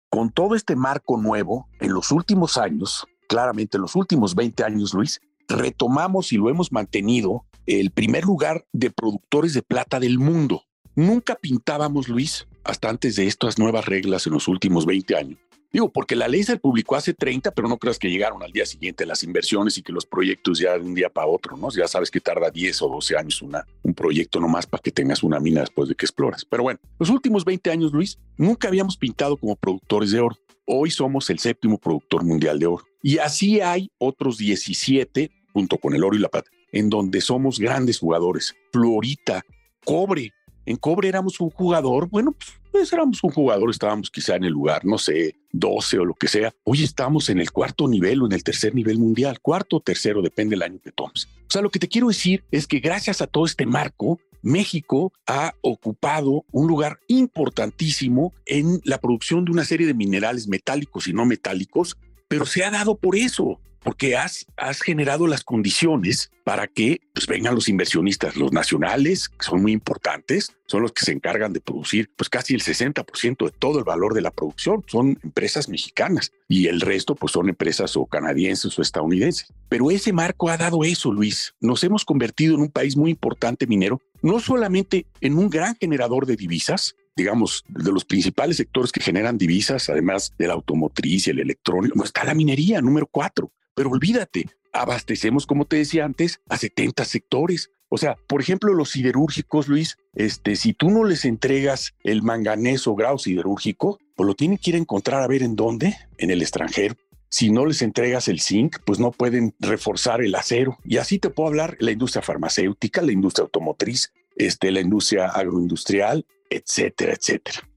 Con 0.10 0.30
todo 0.32 0.56
este 0.56 0.76
marco 0.76 1.18
nuevo, 1.18 1.68
en 1.80 1.94
los 1.94 2.12
últimos 2.12 2.58
años, 2.58 3.08
claramente 3.28 3.78
en 3.78 3.82
los 3.82 3.96
últimos 3.96 4.36
20 4.36 4.64
años, 4.64 4.94
Luis, 4.94 5.22
retomamos 5.48 6.32
y 6.34 6.38
lo 6.38 6.50
hemos 6.50 6.72
mantenido 6.72 7.46
el 7.66 7.92
primer 7.92 8.26
lugar 8.26 8.66
de 8.74 8.92
productores 8.92 9.54
de 9.54 9.62
plata 9.62 10.00
del 10.00 10.20
mundo. 10.20 10.64
Nunca 10.96 11.36
pintábamos, 11.36 12.08
Luis, 12.08 12.48
hasta 12.64 12.90
antes 12.90 13.16
de 13.16 13.28
estas 13.28 13.58
nuevas 13.58 13.86
reglas 13.86 14.28
en 14.28 14.34
los 14.34 14.48
últimos 14.48 14.86
20 14.86 15.16
años, 15.16 15.40
Digo, 15.74 15.92
porque 15.92 16.16
la 16.16 16.28
ley 16.28 16.44
se 16.44 16.58
publicó 16.58 16.96
hace 16.96 17.16
30, 17.16 17.50
pero 17.50 17.68
no 17.68 17.78
creas 17.80 17.98
que 17.98 18.12
llegaron 18.12 18.44
al 18.44 18.52
día 18.52 18.64
siguiente 18.64 19.08
las 19.08 19.24
inversiones 19.24 19.76
y 19.76 19.82
que 19.82 19.92
los 19.92 20.06
proyectos 20.06 20.60
ya 20.60 20.74
de 20.78 20.82
un 20.82 20.94
día 20.94 21.10
para 21.10 21.26
otro, 21.26 21.58
¿no? 21.58 21.72
Ya 21.72 21.88
sabes 21.88 22.12
que 22.12 22.20
tarda 22.22 22.52
10 22.52 22.80
o 22.84 22.90
12 22.90 23.18
años 23.18 23.42
una, 23.42 23.66
un 23.82 23.96
proyecto 23.96 24.40
nomás 24.40 24.68
para 24.68 24.84
que 24.84 24.92
tengas 24.92 25.24
una 25.24 25.40
mina 25.40 25.62
después 25.62 25.90
de 25.90 25.96
que 25.96 26.06
exploras. 26.06 26.46
Pero 26.46 26.62
bueno, 26.62 26.80
los 27.00 27.10
últimos 27.10 27.44
20 27.44 27.72
años, 27.72 27.92
Luis, 27.92 28.20
nunca 28.38 28.68
habíamos 28.68 28.98
pintado 28.98 29.36
como 29.36 29.56
productores 29.56 30.12
de 30.12 30.20
oro. 30.20 30.36
Hoy 30.68 30.92
somos 30.92 31.28
el 31.32 31.40
séptimo 31.40 31.80
productor 31.80 32.24
mundial 32.24 32.60
de 32.60 32.68
oro. 32.68 32.86
Y 33.02 33.18
así 33.18 33.60
hay 33.60 33.90
otros 33.98 34.38
17, 34.38 35.32
junto 35.54 35.80
con 35.80 35.96
el 35.96 36.04
oro 36.04 36.16
y 36.16 36.20
la 36.20 36.30
plata, 36.30 36.52
en 36.72 36.92
donde 36.92 37.20
somos 37.20 37.58
grandes 37.58 37.98
jugadores. 37.98 38.56
Florita, 38.72 39.42
cobre. 39.84 40.32
En 40.66 40.78
cobre 40.78 41.08
éramos 41.08 41.40
un 41.40 41.50
jugador, 41.50 42.10
bueno, 42.10 42.32
pues 42.32 42.60
pues 42.74 42.92
éramos 42.92 43.24
un 43.24 43.30
jugador, 43.30 43.70
estábamos 43.70 44.10
quizá 44.10 44.36
en 44.36 44.46
el 44.46 44.52
lugar, 44.52 44.84
no 44.84 44.98
sé, 44.98 45.36
12 45.52 46.00
o 46.00 46.06
lo 46.06 46.16
que 46.16 46.28
sea. 46.28 46.52
Hoy 46.64 46.84
estamos 46.84 47.30
en 47.30 47.40
el 47.40 47.52
cuarto 47.52 47.88
nivel 47.88 48.24
o 48.24 48.26
en 48.26 48.32
el 48.32 48.44
tercer 48.44 48.74
nivel 48.74 48.98
mundial, 48.98 49.40
cuarto 49.42 49.78
o 49.78 49.80
tercero, 49.80 50.24
depende 50.24 50.56
del 50.56 50.64
año 50.64 50.80
que 50.84 50.92
tomes. 50.92 51.28
O 51.42 51.52
sea, 51.52 51.62
lo 51.62 51.70
que 51.70 51.78
te 51.78 51.88
quiero 51.88 52.08
decir 52.08 52.44
es 52.50 52.66
que 52.66 52.80
gracias 52.80 53.22
a 53.22 53.28
todo 53.28 53.46
este 53.46 53.68
marco, 53.68 54.20
México 54.42 55.14
ha 55.28 55.54
ocupado 55.62 56.46
un 56.52 56.68
lugar 56.68 57.00
importantísimo 57.08 58.34
en 58.48 58.82
la 58.86 58.98
producción 58.98 59.46
de 59.46 59.52
una 59.52 59.66
serie 59.66 59.86
de 59.86 59.94
minerales 59.94 60.48
metálicos 60.48 61.08
y 61.08 61.14
no 61.14 61.28
metálicos 61.28 61.96
pero 62.34 62.48
se 62.48 62.64
ha 62.64 62.72
dado 62.72 62.96
por 62.96 63.16
eso, 63.16 63.60
porque 63.84 64.16
has, 64.16 64.46
has 64.58 64.82
generado 64.82 65.28
las 65.28 65.44
condiciones 65.44 66.32
para 66.44 66.68
que 66.68 67.02
pues, 67.14 67.28
vengan 67.28 67.56
los 67.56 67.70
inversionistas, 67.70 68.36
los 68.36 68.52
nacionales, 68.52 69.30
que 69.30 69.46
son 69.46 69.62
muy 69.62 69.72
importantes, 69.72 70.56
son 70.66 70.82
los 70.82 70.92
que 70.92 71.06
se 71.06 71.12
encargan 71.12 71.54
de 71.54 71.62
producir 71.62 72.10
pues 72.16 72.30
casi 72.30 72.54
el 72.54 72.62
60% 72.62 73.46
de 73.46 73.52
todo 73.52 73.80
el 73.80 73.86
valor 73.86 74.14
de 74.14 74.22
la 74.22 74.32
producción, 74.32 74.84
son 74.88 75.20
empresas 75.24 75.70
mexicanas 75.70 76.32
y 76.48 76.68
el 76.68 76.82
resto 76.82 77.16
pues 77.16 77.34
son 77.34 77.50
empresas 77.50 77.96
o 77.96 78.06
canadienses 78.06 78.78
o 78.78 78.82
estadounidenses. 78.82 79.54
Pero 79.70 79.92
ese 79.92 80.14
marco 80.14 80.50
ha 80.50 80.58
dado 80.58 80.84
eso, 80.84 81.12
Luis. 81.12 81.54
Nos 81.60 81.84
hemos 81.84 82.06
convertido 82.06 82.56
en 82.56 82.62
un 82.62 82.70
país 82.70 82.98
muy 82.98 83.12
importante 83.12 83.68
minero, 83.68 84.02
no 84.22 84.40
solamente 84.40 85.06
en 85.22 85.38
un 85.38 85.50
gran 85.50 85.76
generador 85.76 86.26
de 86.26 86.36
divisas, 86.36 86.96
digamos, 87.16 87.64
de 87.68 87.92
los 87.92 88.06
principales 88.06 88.58
sectores 88.58 88.92
que 88.92 89.02
generan 89.02 89.38
divisas, 89.38 89.90
además 89.90 90.34
de 90.38 90.48
la 90.48 90.54
automotriz 90.54 91.28
y 91.28 91.32
el 91.32 91.40
electrónico, 91.40 92.04
está 92.04 92.24
la 92.24 92.34
minería, 92.34 92.82
número 92.82 93.08
cuatro. 93.08 93.52
Pero 93.76 93.90
olvídate, 93.90 94.50
abastecemos, 94.72 95.46
como 95.46 95.66
te 95.66 95.78
decía 95.78 96.06
antes, 96.06 96.42
a 96.50 96.58
70 96.58 97.06
sectores. 97.06 97.72
O 97.90 97.98
sea, 97.98 98.18
por 98.28 98.42
ejemplo, 98.42 98.74
los 98.74 98.90
siderúrgicos, 98.90 99.68
Luis, 99.68 99.98
este, 100.16 100.56
si 100.56 100.74
tú 100.74 100.90
no 100.90 101.04
les 101.04 101.26
entregas 101.26 101.94
el 102.04 102.24
manganeso 102.24 102.96
grado 102.96 103.18
siderúrgico, 103.18 104.00
pues 104.16 104.28
lo 104.28 104.34
tienen 104.34 104.58
que 104.58 104.72
ir 104.72 104.76
a 104.76 104.80
encontrar 104.80 105.22
a 105.22 105.28
ver 105.28 105.44
en 105.44 105.56
dónde, 105.56 105.96
en 106.18 106.32
el 106.32 106.42
extranjero. 106.42 106.96
Si 107.30 107.50
no 107.50 107.66
les 107.66 107.82
entregas 107.82 108.28
el 108.28 108.42
zinc, 108.42 108.78
pues 108.86 109.00
no 109.00 109.12
pueden 109.12 109.56
reforzar 109.60 110.22
el 110.22 110.36
acero. 110.36 110.78
Y 110.84 110.98
así 110.98 111.18
te 111.18 111.30
puedo 111.30 111.50
hablar 111.50 111.78
la 111.80 111.92
industria 111.92 112.22
farmacéutica, 112.22 113.02
la 113.02 113.12
industria 113.12 113.44
automotriz, 113.44 114.12
este, 114.36 114.72
la 114.72 114.82
industria 114.82 115.28
agroindustrial, 115.28 116.26
etcétera, 116.50 117.14
etcétera. 117.14 117.68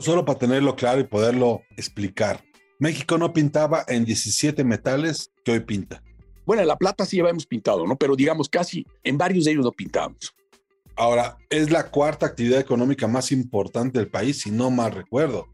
Solo 0.00 0.24
para 0.24 0.38
tenerlo 0.38 0.76
claro 0.76 1.00
y 1.00 1.04
poderlo 1.04 1.62
explicar. 1.76 2.44
México 2.78 3.18
no 3.18 3.32
pintaba 3.32 3.84
en 3.88 4.04
17 4.04 4.62
metales 4.64 5.32
que 5.44 5.52
hoy 5.52 5.60
pinta. 5.60 6.02
Bueno, 6.46 6.64
la 6.64 6.76
plata 6.76 7.04
sí 7.04 7.16
ya 7.16 7.24
habíamos 7.24 7.46
pintado, 7.46 7.86
¿no? 7.86 7.96
Pero 7.96 8.16
digamos 8.16 8.48
casi 8.48 8.86
en 9.02 9.18
varios 9.18 9.44
de 9.44 9.52
ellos 9.52 9.64
no 9.64 9.72
pintamos. 9.72 10.34
Ahora, 10.96 11.36
es 11.50 11.70
la 11.70 11.90
cuarta 11.90 12.26
actividad 12.26 12.58
económica 12.58 13.06
más 13.06 13.30
importante 13.30 13.98
del 13.98 14.08
país, 14.08 14.40
si 14.40 14.50
no 14.50 14.70
mal 14.70 14.92
recuerdo. 14.92 15.46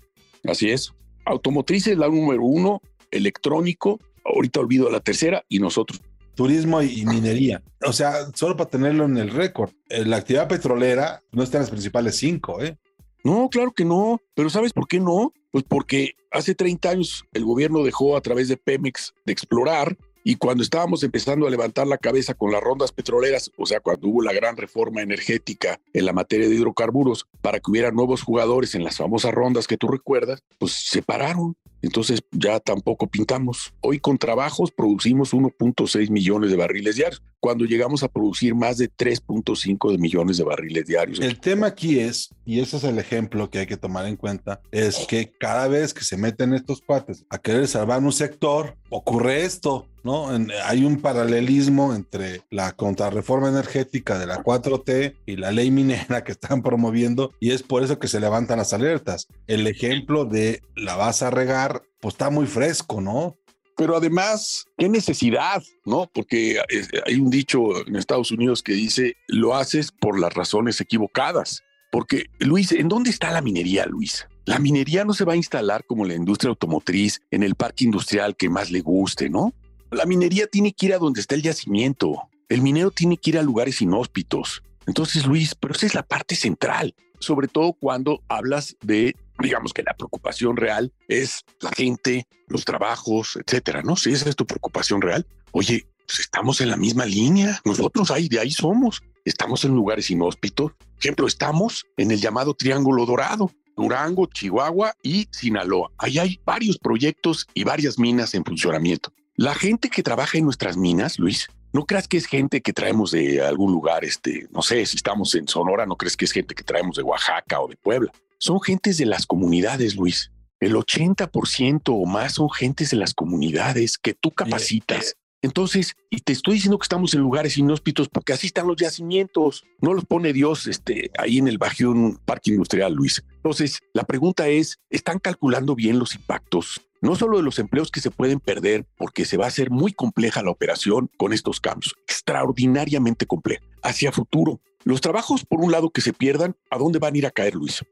Así 0.44 0.70
es. 0.70 0.92
Automotriz 1.26 1.86
es 1.86 1.98
la 1.98 2.08
número 2.08 2.42
uno, 2.42 2.80
electrónico, 3.10 3.98
ahorita 4.24 4.60
olvido 4.60 4.90
la 4.90 5.00
tercera, 5.00 5.44
y 5.48 5.58
nosotros. 5.58 6.00
Turismo 6.34 6.80
y 6.82 7.04
minería. 7.04 7.62
O 7.84 7.92
sea, 7.92 8.26
solo 8.34 8.56
para 8.56 8.70
tenerlo 8.70 9.04
en 9.04 9.18
el 9.18 9.30
récord. 9.30 9.70
Eh, 9.88 10.04
la 10.04 10.16
actividad 10.16 10.48
petrolera 10.48 11.22
no 11.32 11.42
está 11.42 11.58
en 11.58 11.62
las 11.62 11.70
principales 11.70 12.16
cinco, 12.16 12.62
¿eh? 12.62 12.78
No, 13.24 13.48
claro 13.50 13.72
que 13.72 13.84
no. 13.84 14.20
Pero 14.34 14.50
¿sabes 14.50 14.72
por 14.72 14.86
qué 14.86 15.00
no? 15.00 15.32
Pues 15.50 15.64
porque 15.66 16.14
hace 16.30 16.54
30 16.54 16.90
años 16.90 17.24
el 17.32 17.44
gobierno 17.44 17.82
dejó 17.82 18.16
a 18.16 18.20
través 18.20 18.48
de 18.48 18.56
Pemex 18.56 19.14
de 19.24 19.32
explorar 19.32 19.96
y 20.26 20.36
cuando 20.36 20.62
estábamos 20.62 21.02
empezando 21.02 21.46
a 21.46 21.50
levantar 21.50 21.86
la 21.86 21.98
cabeza 21.98 22.32
con 22.32 22.50
las 22.50 22.62
rondas 22.62 22.92
petroleras, 22.92 23.50
o 23.58 23.66
sea, 23.66 23.80
cuando 23.80 24.08
hubo 24.08 24.22
la 24.22 24.32
gran 24.32 24.56
reforma 24.56 25.02
energética 25.02 25.78
en 25.92 26.06
la 26.06 26.14
materia 26.14 26.48
de 26.48 26.54
hidrocarburos 26.54 27.26
para 27.42 27.60
que 27.60 27.70
hubiera 27.70 27.90
nuevos 27.90 28.22
jugadores 28.22 28.74
en 28.74 28.84
las 28.84 28.96
famosas 28.96 29.34
rondas 29.34 29.66
que 29.66 29.76
tú 29.76 29.86
recuerdas, 29.86 30.42
pues 30.58 30.72
se 30.72 31.02
pararon 31.02 31.56
entonces 31.84 32.22
ya 32.32 32.60
tampoco 32.60 33.06
pintamos. 33.06 33.72
Hoy 33.80 34.00
con 34.00 34.18
trabajos 34.18 34.70
producimos 34.70 35.32
1.6 35.32 36.10
millones 36.10 36.50
de 36.50 36.56
barriles 36.56 36.96
diarios, 36.96 37.22
cuando 37.44 37.66
llegamos 37.66 38.02
a 38.02 38.08
producir 38.08 38.54
más 38.54 38.78
de 38.78 38.90
3.5 38.90 39.98
millones 39.98 40.38
de 40.38 40.44
barriles 40.44 40.86
diarios. 40.86 41.20
El 41.20 41.38
tema 41.40 41.66
aquí 41.66 41.98
es, 41.98 42.30
y 42.46 42.60
ese 42.60 42.78
es 42.78 42.84
el 42.84 42.98
ejemplo 42.98 43.50
que 43.50 43.58
hay 43.58 43.66
que 43.66 43.76
tomar 43.76 44.06
en 44.06 44.16
cuenta, 44.16 44.62
es 44.70 45.06
que 45.06 45.30
cada 45.38 45.68
vez 45.68 45.92
que 45.92 46.04
se 46.04 46.16
meten 46.16 46.54
estos 46.54 46.80
cuates 46.80 47.26
a 47.28 47.36
querer 47.36 47.68
salvar 47.68 48.02
un 48.02 48.12
sector, 48.12 48.78
ocurre 48.88 49.44
esto, 49.44 49.86
¿no? 50.04 50.28
hay 50.64 50.84
un 50.84 51.00
paralelismo 51.00 51.94
entre 51.94 52.42
la 52.50 52.72
contrarreforma 52.72 53.48
energética 53.48 54.18
de 54.18 54.26
la 54.26 54.42
4T 54.42 55.16
y 55.26 55.36
la 55.36 55.50
ley 55.50 55.70
minera 55.70 56.24
que 56.24 56.32
están 56.32 56.62
promoviendo, 56.62 57.32
y 57.40 57.50
es 57.50 57.62
por 57.62 57.82
eso 57.82 57.98
que 57.98 58.08
se 58.08 58.20
levantan 58.20 58.58
las 58.58 58.72
alertas. 58.72 59.26
El 59.46 59.66
ejemplo 59.66 60.24
de 60.24 60.62
la 60.76 60.96
vas 60.96 61.22
a 61.22 61.30
regar 61.30 61.73
pues 62.00 62.14
está 62.14 62.30
muy 62.30 62.46
fresco, 62.46 63.00
¿no? 63.00 63.36
Pero 63.76 63.96
además, 63.96 64.66
qué 64.78 64.88
necesidad, 64.88 65.62
¿no? 65.84 66.08
Porque 66.12 66.58
hay 67.06 67.16
un 67.16 67.30
dicho 67.30 67.86
en 67.86 67.96
Estados 67.96 68.30
Unidos 68.30 68.62
que 68.62 68.72
dice, 68.72 69.16
lo 69.26 69.54
haces 69.54 69.90
por 69.90 70.18
las 70.18 70.32
razones 70.32 70.80
equivocadas. 70.80 71.62
Porque, 71.90 72.26
Luis, 72.38 72.72
¿en 72.72 72.88
dónde 72.88 73.10
está 73.10 73.30
la 73.32 73.40
minería, 73.40 73.86
Luis? 73.86 74.26
La 74.46 74.58
minería 74.58 75.04
no 75.04 75.12
se 75.12 75.24
va 75.24 75.32
a 75.32 75.36
instalar 75.36 75.84
como 75.86 76.04
la 76.04 76.14
industria 76.14 76.50
automotriz 76.50 77.20
en 77.30 77.42
el 77.42 77.54
parque 77.54 77.84
industrial 77.84 78.36
que 78.36 78.48
más 78.48 78.70
le 78.70 78.80
guste, 78.80 79.30
¿no? 79.30 79.54
La 79.90 80.04
minería 80.04 80.46
tiene 80.46 80.72
que 80.72 80.86
ir 80.86 80.94
a 80.94 80.98
donde 80.98 81.20
está 81.20 81.34
el 81.34 81.42
yacimiento. 81.42 82.28
El 82.48 82.62
minero 82.62 82.90
tiene 82.90 83.16
que 83.16 83.30
ir 83.30 83.38
a 83.38 83.42
lugares 83.42 83.80
inhóspitos. 83.80 84.62
Entonces, 84.86 85.26
Luis, 85.26 85.54
pero 85.54 85.74
esa 85.74 85.86
es 85.86 85.94
la 85.94 86.02
parte 86.02 86.34
central, 86.34 86.94
sobre 87.20 87.48
todo 87.48 87.72
cuando 87.72 88.22
hablas 88.28 88.76
de 88.82 89.16
digamos 89.44 89.72
que 89.72 89.82
la 89.82 89.94
preocupación 89.94 90.56
real 90.56 90.92
es 91.08 91.44
la 91.60 91.70
gente, 91.70 92.26
los 92.48 92.64
trabajos, 92.64 93.36
etcétera, 93.36 93.82
¿no? 93.82 93.96
Si 93.96 94.12
esa 94.12 94.28
es 94.28 94.36
tu 94.36 94.46
preocupación 94.46 95.00
real, 95.00 95.26
oye, 95.52 95.86
pues 96.06 96.20
estamos 96.20 96.60
en 96.60 96.70
la 96.70 96.76
misma 96.76 97.06
línea, 97.06 97.60
nosotros 97.64 98.10
ahí, 98.10 98.28
de 98.28 98.40
ahí 98.40 98.50
somos, 98.50 99.02
estamos 99.24 99.64
en 99.64 99.74
lugares 99.74 100.10
inhóspitos. 100.10 100.72
Por 100.72 100.98
ejemplo, 100.98 101.26
estamos 101.26 101.86
en 101.96 102.10
el 102.10 102.20
llamado 102.20 102.54
Triángulo 102.54 103.06
Dorado, 103.06 103.50
Durango, 103.76 104.26
Chihuahua 104.26 104.94
y 105.02 105.28
Sinaloa. 105.30 105.90
Ahí 105.98 106.18
hay 106.18 106.40
varios 106.44 106.78
proyectos 106.78 107.46
y 107.54 107.64
varias 107.64 107.98
minas 107.98 108.34
en 108.34 108.44
funcionamiento. 108.44 109.12
La 109.36 109.54
gente 109.54 109.90
que 109.90 110.02
trabaja 110.02 110.38
en 110.38 110.44
nuestras 110.44 110.76
minas, 110.76 111.18
Luis, 111.18 111.48
no 111.72 111.86
creas 111.86 112.06
que 112.06 112.16
es 112.16 112.26
gente 112.26 112.60
que 112.60 112.72
traemos 112.72 113.10
de 113.10 113.44
algún 113.44 113.72
lugar, 113.72 114.04
este, 114.04 114.46
no 114.52 114.62
sé, 114.62 114.86
si 114.86 114.96
estamos 114.96 115.34
en 115.34 115.48
Sonora, 115.48 115.86
no 115.86 115.96
crees 115.96 116.16
que 116.16 116.24
es 116.24 116.30
gente 116.30 116.54
que 116.54 116.62
traemos 116.62 116.96
de 116.96 117.02
Oaxaca 117.02 117.60
o 117.60 117.66
de 117.66 117.76
Puebla 117.76 118.12
son 118.38 118.60
gentes 118.60 118.98
de 118.98 119.06
las 119.06 119.26
comunidades, 119.26 119.96
Luis. 119.96 120.30
El 120.60 120.74
80% 120.74 121.82
o 121.86 122.06
más 122.06 122.34
son 122.34 122.50
gentes 122.50 122.90
de 122.90 122.96
las 122.96 123.14
comunidades 123.14 123.98
que 123.98 124.14
tú 124.14 124.30
capacitas. 124.30 125.16
Entonces, 125.44 125.94
y 126.08 126.20
te 126.20 126.32
estoy 126.32 126.54
diciendo 126.54 126.78
que 126.78 126.84
estamos 126.84 127.12
en 127.12 127.20
lugares 127.20 127.58
inhóspitos 127.58 128.08
porque 128.08 128.32
así 128.32 128.46
están 128.46 128.66
los 128.66 128.76
yacimientos. 128.76 129.62
No 129.82 129.92
los 129.92 130.06
pone 130.06 130.32
Dios 130.32 130.66
este, 130.66 131.10
ahí 131.18 131.36
en 131.36 131.48
el 131.48 131.58
Bajío, 131.58 131.92
en 131.92 131.98
un 131.98 132.16
parque 132.16 132.52
industrial, 132.52 132.94
Luis. 132.94 133.22
Entonces, 133.36 133.80
la 133.92 134.04
pregunta 134.04 134.48
es, 134.48 134.78
¿están 134.88 135.18
calculando 135.18 135.74
bien 135.74 135.98
los 135.98 136.14
impactos? 136.14 136.80
No 137.02 137.14
solo 137.14 137.36
de 137.36 137.42
los 137.42 137.58
empleos 137.58 137.90
que 137.90 138.00
se 138.00 138.10
pueden 138.10 138.40
perder, 138.40 138.86
porque 138.96 139.26
se 139.26 139.36
va 139.36 139.44
a 139.44 139.48
hacer 139.48 139.70
muy 139.70 139.92
compleja 139.92 140.42
la 140.42 140.50
operación 140.50 141.10
con 141.18 141.34
estos 141.34 141.60
cambios, 141.60 141.94
extraordinariamente 142.08 143.26
compleja. 143.26 143.62
Hacia 143.82 144.12
futuro, 144.12 144.62
los 144.84 145.02
trabajos, 145.02 145.44
por 145.44 145.60
un 145.60 145.72
lado, 145.72 145.90
que 145.90 146.00
se 146.00 146.14
pierdan, 146.14 146.56
¿a 146.70 146.78
dónde 146.78 146.98
van 146.98 147.14
a 147.14 147.18
ir 147.18 147.26
a 147.26 147.30
caer, 147.30 147.54
Luis? 147.54 147.84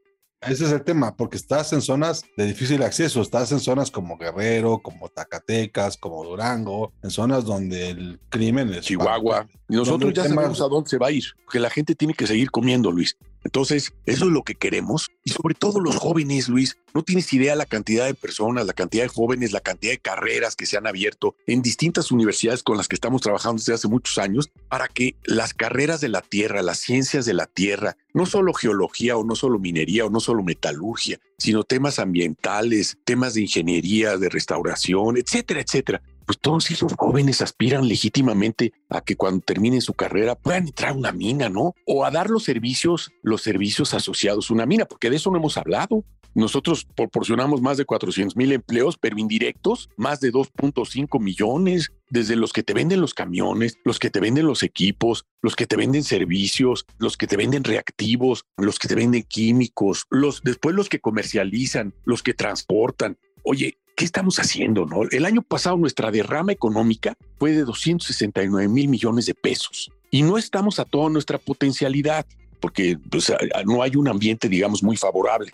Ese 0.47 0.65
es 0.65 0.71
el 0.71 0.83
tema, 0.83 1.15
porque 1.15 1.37
estás 1.37 1.73
en 1.73 1.81
zonas 1.81 2.23
de 2.37 2.45
difícil 2.45 2.83
acceso, 2.83 3.21
estás 3.21 3.51
en 3.51 3.59
zonas 3.59 3.91
como 3.91 4.17
Guerrero, 4.17 4.79
como 4.79 5.09
Zacatecas, 5.13 5.97
como 5.97 6.23
Durango, 6.23 6.91
en 7.01 7.11
zonas 7.11 7.45
donde 7.45 7.91
el 7.91 8.19
crimen 8.29 8.73
es... 8.73 8.81
Chihuahua. 8.81 9.47
Y 9.69 9.75
nosotros 9.75 10.13
ya 10.13 10.27
sabemos 10.27 10.61
a 10.61 10.67
dónde 10.67 10.89
se 10.89 10.97
va 10.97 11.07
a 11.07 11.11
ir, 11.11 11.23
que 11.51 11.59
la 11.59 11.69
gente 11.69 11.95
tiene 11.95 12.13
que 12.13 12.27
seguir 12.27 12.51
comiendo, 12.51 12.91
Luis. 12.91 13.17
Entonces, 13.43 13.93
eso 14.05 14.25
es 14.25 14.31
lo 14.31 14.43
que 14.43 14.55
queremos. 14.55 15.09
Y 15.23 15.31
sobre 15.31 15.53
todo 15.53 15.79
los 15.79 15.97
jóvenes, 15.97 16.47
Luis, 16.47 16.77
no 16.93 17.03
tienes 17.03 17.31
idea 17.33 17.55
la 17.55 17.65
cantidad 17.65 18.05
de 18.05 18.13
personas, 18.13 18.65
la 18.65 18.73
cantidad 18.73 19.03
de 19.03 19.09
jóvenes, 19.09 19.51
la 19.51 19.59
cantidad 19.59 19.91
de 19.91 19.99
carreras 19.99 20.55
que 20.55 20.65
se 20.65 20.77
han 20.77 20.87
abierto 20.87 21.35
en 21.47 21.61
distintas 21.61 22.11
universidades 22.11 22.63
con 22.63 22.77
las 22.77 22.87
que 22.87 22.95
estamos 22.95 23.21
trabajando 23.21 23.59
desde 23.59 23.73
hace 23.73 23.87
muchos 23.87 24.17
años 24.17 24.49
para 24.69 24.87
que 24.87 25.15
las 25.25 25.53
carreras 25.53 26.01
de 26.01 26.09
la 26.09 26.21
tierra, 26.21 26.61
las 26.61 26.79
ciencias 26.79 27.25
de 27.25 27.33
la 27.33 27.47
tierra, 27.47 27.97
no 28.13 28.25
solo 28.25 28.53
geología 28.53 29.17
o 29.17 29.23
no 29.23 29.35
solo 29.35 29.59
minería 29.59 30.05
o 30.05 30.09
no 30.09 30.19
solo 30.19 30.43
metalurgia, 30.43 31.19
sino 31.37 31.63
temas 31.63 31.99
ambientales, 31.99 32.97
temas 33.03 33.33
de 33.33 33.41
ingeniería, 33.41 34.17
de 34.17 34.29
restauración, 34.29 35.17
etcétera, 35.17 35.61
etcétera, 35.61 36.01
pues 36.25 36.39
todos 36.39 36.69
esos 36.71 36.93
jóvenes 36.93 37.41
aspiran 37.41 37.87
legítimamente 37.87 38.73
a 38.89 39.01
que 39.01 39.15
cuando 39.15 39.41
terminen 39.41 39.81
su 39.81 39.93
carrera 39.93 40.35
puedan 40.35 40.67
entrar 40.67 40.91
a 40.91 40.95
una 40.95 41.11
mina, 41.11 41.49
¿no? 41.49 41.75
O 41.85 42.05
a 42.05 42.11
dar 42.11 42.29
los 42.29 42.43
servicios, 42.43 43.11
los 43.21 43.41
servicios 43.41 43.93
asociados 43.93 44.49
a 44.49 44.53
una 44.53 44.65
mina, 44.65 44.85
porque 44.85 45.09
de 45.09 45.17
eso 45.17 45.31
no 45.31 45.37
hemos 45.37 45.57
hablado. 45.57 46.03
Nosotros 46.35 46.85
proporcionamos 46.95 47.61
más 47.61 47.77
de 47.77 47.85
400 47.85 48.35
mil 48.35 48.51
empleos, 48.51 48.97
pero 48.97 49.17
indirectos, 49.17 49.89
más 49.97 50.19
de 50.19 50.31
2.5 50.31 51.19
millones, 51.19 51.91
desde 52.09 52.35
los 52.35 52.53
que 52.53 52.63
te 52.63 52.73
venden 52.73 53.01
los 53.01 53.13
camiones, 53.13 53.77
los 53.83 53.99
que 53.99 54.09
te 54.09 54.19
venden 54.19 54.47
los 54.47 54.63
equipos, 54.63 55.25
los 55.41 55.55
que 55.55 55.67
te 55.67 55.75
venden 55.75 56.03
servicios, 56.03 56.85
los 56.97 57.17
que 57.17 57.27
te 57.27 57.37
venden 57.37 57.63
reactivos, 57.63 58.45
los 58.57 58.79
que 58.79 58.87
te 58.87 58.95
venden 58.95 59.23
químicos, 59.23 60.05
los 60.09 60.41
después 60.43 60.75
los 60.75 60.89
que 60.89 60.99
comercializan, 60.99 61.93
los 62.05 62.23
que 62.23 62.33
transportan. 62.33 63.17
Oye, 63.43 63.77
¿qué 63.95 64.05
estamos 64.05 64.39
haciendo? 64.39 64.85
No? 64.85 65.03
El 65.09 65.25
año 65.25 65.41
pasado 65.41 65.77
nuestra 65.77 66.11
derrama 66.11 66.51
económica 66.51 67.15
fue 67.37 67.51
de 67.51 67.63
269 67.63 68.67
mil 68.67 68.87
millones 68.87 69.25
de 69.25 69.35
pesos 69.35 69.91
y 70.09 70.23
no 70.23 70.37
estamos 70.37 70.79
a 70.79 70.85
toda 70.85 71.09
nuestra 71.09 71.37
potencialidad 71.37 72.25
porque 72.59 72.97
pues, 73.09 73.29
no 73.65 73.83
hay 73.83 73.97
un 73.97 74.07
ambiente, 74.07 74.47
digamos, 74.47 74.81
muy 74.81 74.95
favorable. 74.95 75.51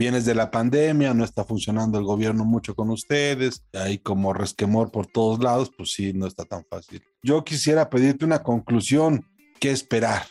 Vienes 0.00 0.24
de 0.24 0.34
la 0.34 0.50
pandemia, 0.50 1.12
no 1.12 1.24
está 1.24 1.44
funcionando 1.44 1.98
el 1.98 2.04
gobierno 2.04 2.46
mucho 2.46 2.74
con 2.74 2.88
ustedes, 2.88 3.62
hay 3.74 3.98
como 3.98 4.32
resquemor 4.32 4.90
por 4.90 5.06
todos 5.06 5.40
lados, 5.40 5.70
pues 5.76 5.92
sí, 5.92 6.14
no 6.14 6.26
está 6.26 6.46
tan 6.46 6.64
fácil. 6.64 7.02
Yo 7.22 7.44
quisiera 7.44 7.90
pedirte 7.90 8.24
una 8.24 8.42
conclusión, 8.42 9.26
¿qué 9.60 9.70
esperar? 9.70 10.22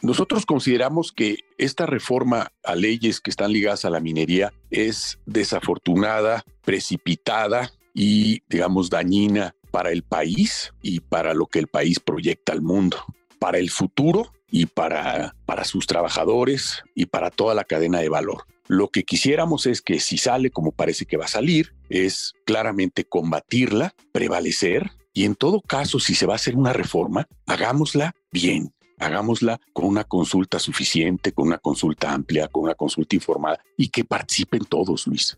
Nosotros 0.00 0.46
consideramos 0.46 1.10
que 1.10 1.38
esta 1.58 1.86
reforma 1.86 2.52
a 2.62 2.76
leyes 2.76 3.20
que 3.20 3.30
están 3.30 3.52
ligadas 3.52 3.84
a 3.84 3.90
la 3.90 3.98
minería 3.98 4.52
es 4.70 5.18
desafortunada, 5.26 6.44
precipitada 6.62 7.72
y, 7.92 8.44
digamos, 8.48 8.90
dañina 8.90 9.56
para 9.72 9.90
el 9.90 10.04
país 10.04 10.72
y 10.82 11.00
para 11.00 11.34
lo 11.34 11.46
que 11.46 11.58
el 11.58 11.66
país 11.66 11.98
proyecta 11.98 12.52
al 12.52 12.62
mundo, 12.62 12.98
para 13.40 13.58
el 13.58 13.70
futuro 13.70 14.32
y 14.52 14.66
para, 14.66 15.34
para 15.46 15.64
sus 15.64 15.88
trabajadores 15.88 16.84
y 16.94 17.06
para 17.06 17.32
toda 17.32 17.56
la 17.56 17.64
cadena 17.64 17.98
de 17.98 18.08
valor. 18.08 18.44
Lo 18.70 18.88
que 18.88 19.02
quisiéramos 19.02 19.66
es 19.66 19.82
que 19.82 19.98
si 19.98 20.16
sale 20.16 20.52
como 20.52 20.70
parece 20.70 21.04
que 21.04 21.16
va 21.16 21.24
a 21.24 21.28
salir, 21.28 21.74
es 21.88 22.34
claramente 22.46 23.02
combatirla, 23.02 23.96
prevalecer 24.12 24.92
y 25.12 25.24
en 25.24 25.34
todo 25.34 25.60
caso, 25.60 25.98
si 25.98 26.14
se 26.14 26.24
va 26.24 26.34
a 26.34 26.36
hacer 26.36 26.54
una 26.54 26.72
reforma, 26.72 27.26
hagámosla 27.46 28.14
bien, 28.30 28.72
hagámosla 29.00 29.60
con 29.72 29.86
una 29.86 30.04
consulta 30.04 30.60
suficiente, 30.60 31.32
con 31.32 31.48
una 31.48 31.58
consulta 31.58 32.12
amplia, 32.12 32.46
con 32.46 32.62
una 32.62 32.76
consulta 32.76 33.16
informada 33.16 33.58
y 33.76 33.88
que 33.88 34.04
participen 34.04 34.64
todos, 34.64 35.08
Luis. 35.08 35.36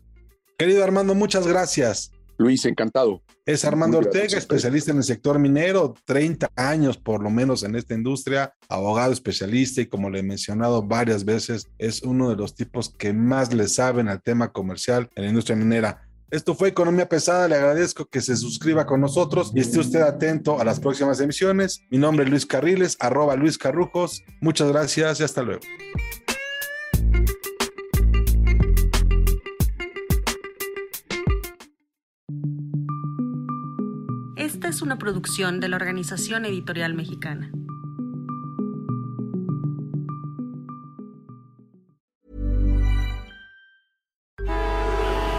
Querido 0.55 0.83
Armando, 0.83 1.15
muchas 1.15 1.47
gracias. 1.47 2.11
Luis, 2.37 2.65
encantado. 2.65 3.21
Es 3.45 3.65
Armando 3.65 3.97
Ortega, 3.97 4.37
especialista 4.37 4.91
en 4.91 4.97
el 4.97 5.03
sector 5.03 5.37
minero, 5.39 5.93
30 6.05 6.49
años 6.55 6.97
por 6.97 7.21
lo 7.21 7.29
menos 7.29 7.63
en 7.63 7.75
esta 7.75 7.93
industria, 7.93 8.53
abogado 8.69 9.11
especialista 9.11 9.81
y 9.81 9.87
como 9.87 10.09
le 10.09 10.19
he 10.19 10.23
mencionado 10.23 10.81
varias 10.83 11.25
veces, 11.25 11.67
es 11.77 12.01
uno 12.03 12.29
de 12.29 12.35
los 12.35 12.55
tipos 12.55 12.93
que 12.97 13.13
más 13.13 13.53
le 13.53 13.67
saben 13.67 14.07
al 14.07 14.21
tema 14.21 14.51
comercial 14.51 15.09
en 15.15 15.23
la 15.23 15.29
industria 15.29 15.55
minera. 15.55 16.07
Esto 16.33 16.55
fue 16.55 16.69
Economía 16.69 17.07
Pesada. 17.07 17.47
Le 17.47 17.55
agradezco 17.55 18.05
que 18.05 18.19
se 18.19 18.35
suscriba 18.35 18.87
con 18.87 18.99
nosotros 18.99 19.51
y 19.53 19.59
esté 19.59 19.77
usted 19.77 20.01
atento 20.01 20.59
a 20.59 20.63
las 20.63 20.79
próximas 20.79 21.19
emisiones. 21.19 21.83
Mi 21.91 21.99
nombre 21.99 22.25
es 22.25 22.31
Luis 22.31 22.47
Carriles, 22.47 22.97
arroba 22.99 23.35
Luis 23.35 23.59
Carrujos. 23.59 24.23
Muchas 24.41 24.69
gracias 24.69 25.19
y 25.19 25.23
hasta 25.23 25.43
luego. 25.43 25.61
Es 34.73 34.81
una 34.81 34.97
producción 34.97 35.59
de 35.59 35.67
la 35.67 35.75
Organización 35.75 36.45
Editorial 36.45 36.95
Mexicana. 36.95 37.51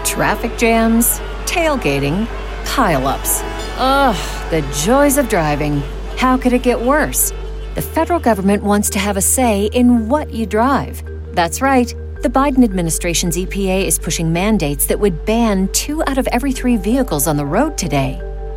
Traffic 0.05 0.57
jams, 0.57 1.21
tailgating, 1.47 2.29
pileups. 2.65 3.43
Ugh, 3.79 4.17
the 4.51 4.63
joys 4.85 5.19
of 5.19 5.29
driving. 5.29 5.83
How 6.17 6.37
could 6.37 6.53
it 6.53 6.63
get 6.63 6.81
worse? 6.81 7.33
The 7.75 7.83
federal 7.83 8.21
government 8.21 8.63
wants 8.63 8.89
to 8.91 9.01
have 9.01 9.17
a 9.17 9.21
say 9.21 9.65
in 9.73 10.09
what 10.09 10.33
you 10.33 10.47
drive. 10.47 11.03
That's 11.33 11.61
right. 11.61 11.93
The 12.23 12.31
Biden 12.31 12.63
administration's 12.63 13.37
EPA 13.37 13.85
is 13.85 13.99
pushing 13.99 14.33
mandates 14.33 14.87
that 14.87 15.01
would 15.01 15.27
ban 15.27 15.67
two 15.73 16.05
out 16.05 16.19
of 16.19 16.29
every 16.29 16.53
three 16.53 16.77
vehicles 16.77 17.27
on 17.27 17.37
the 17.37 17.45
road 17.45 17.77
today. 17.77 18.21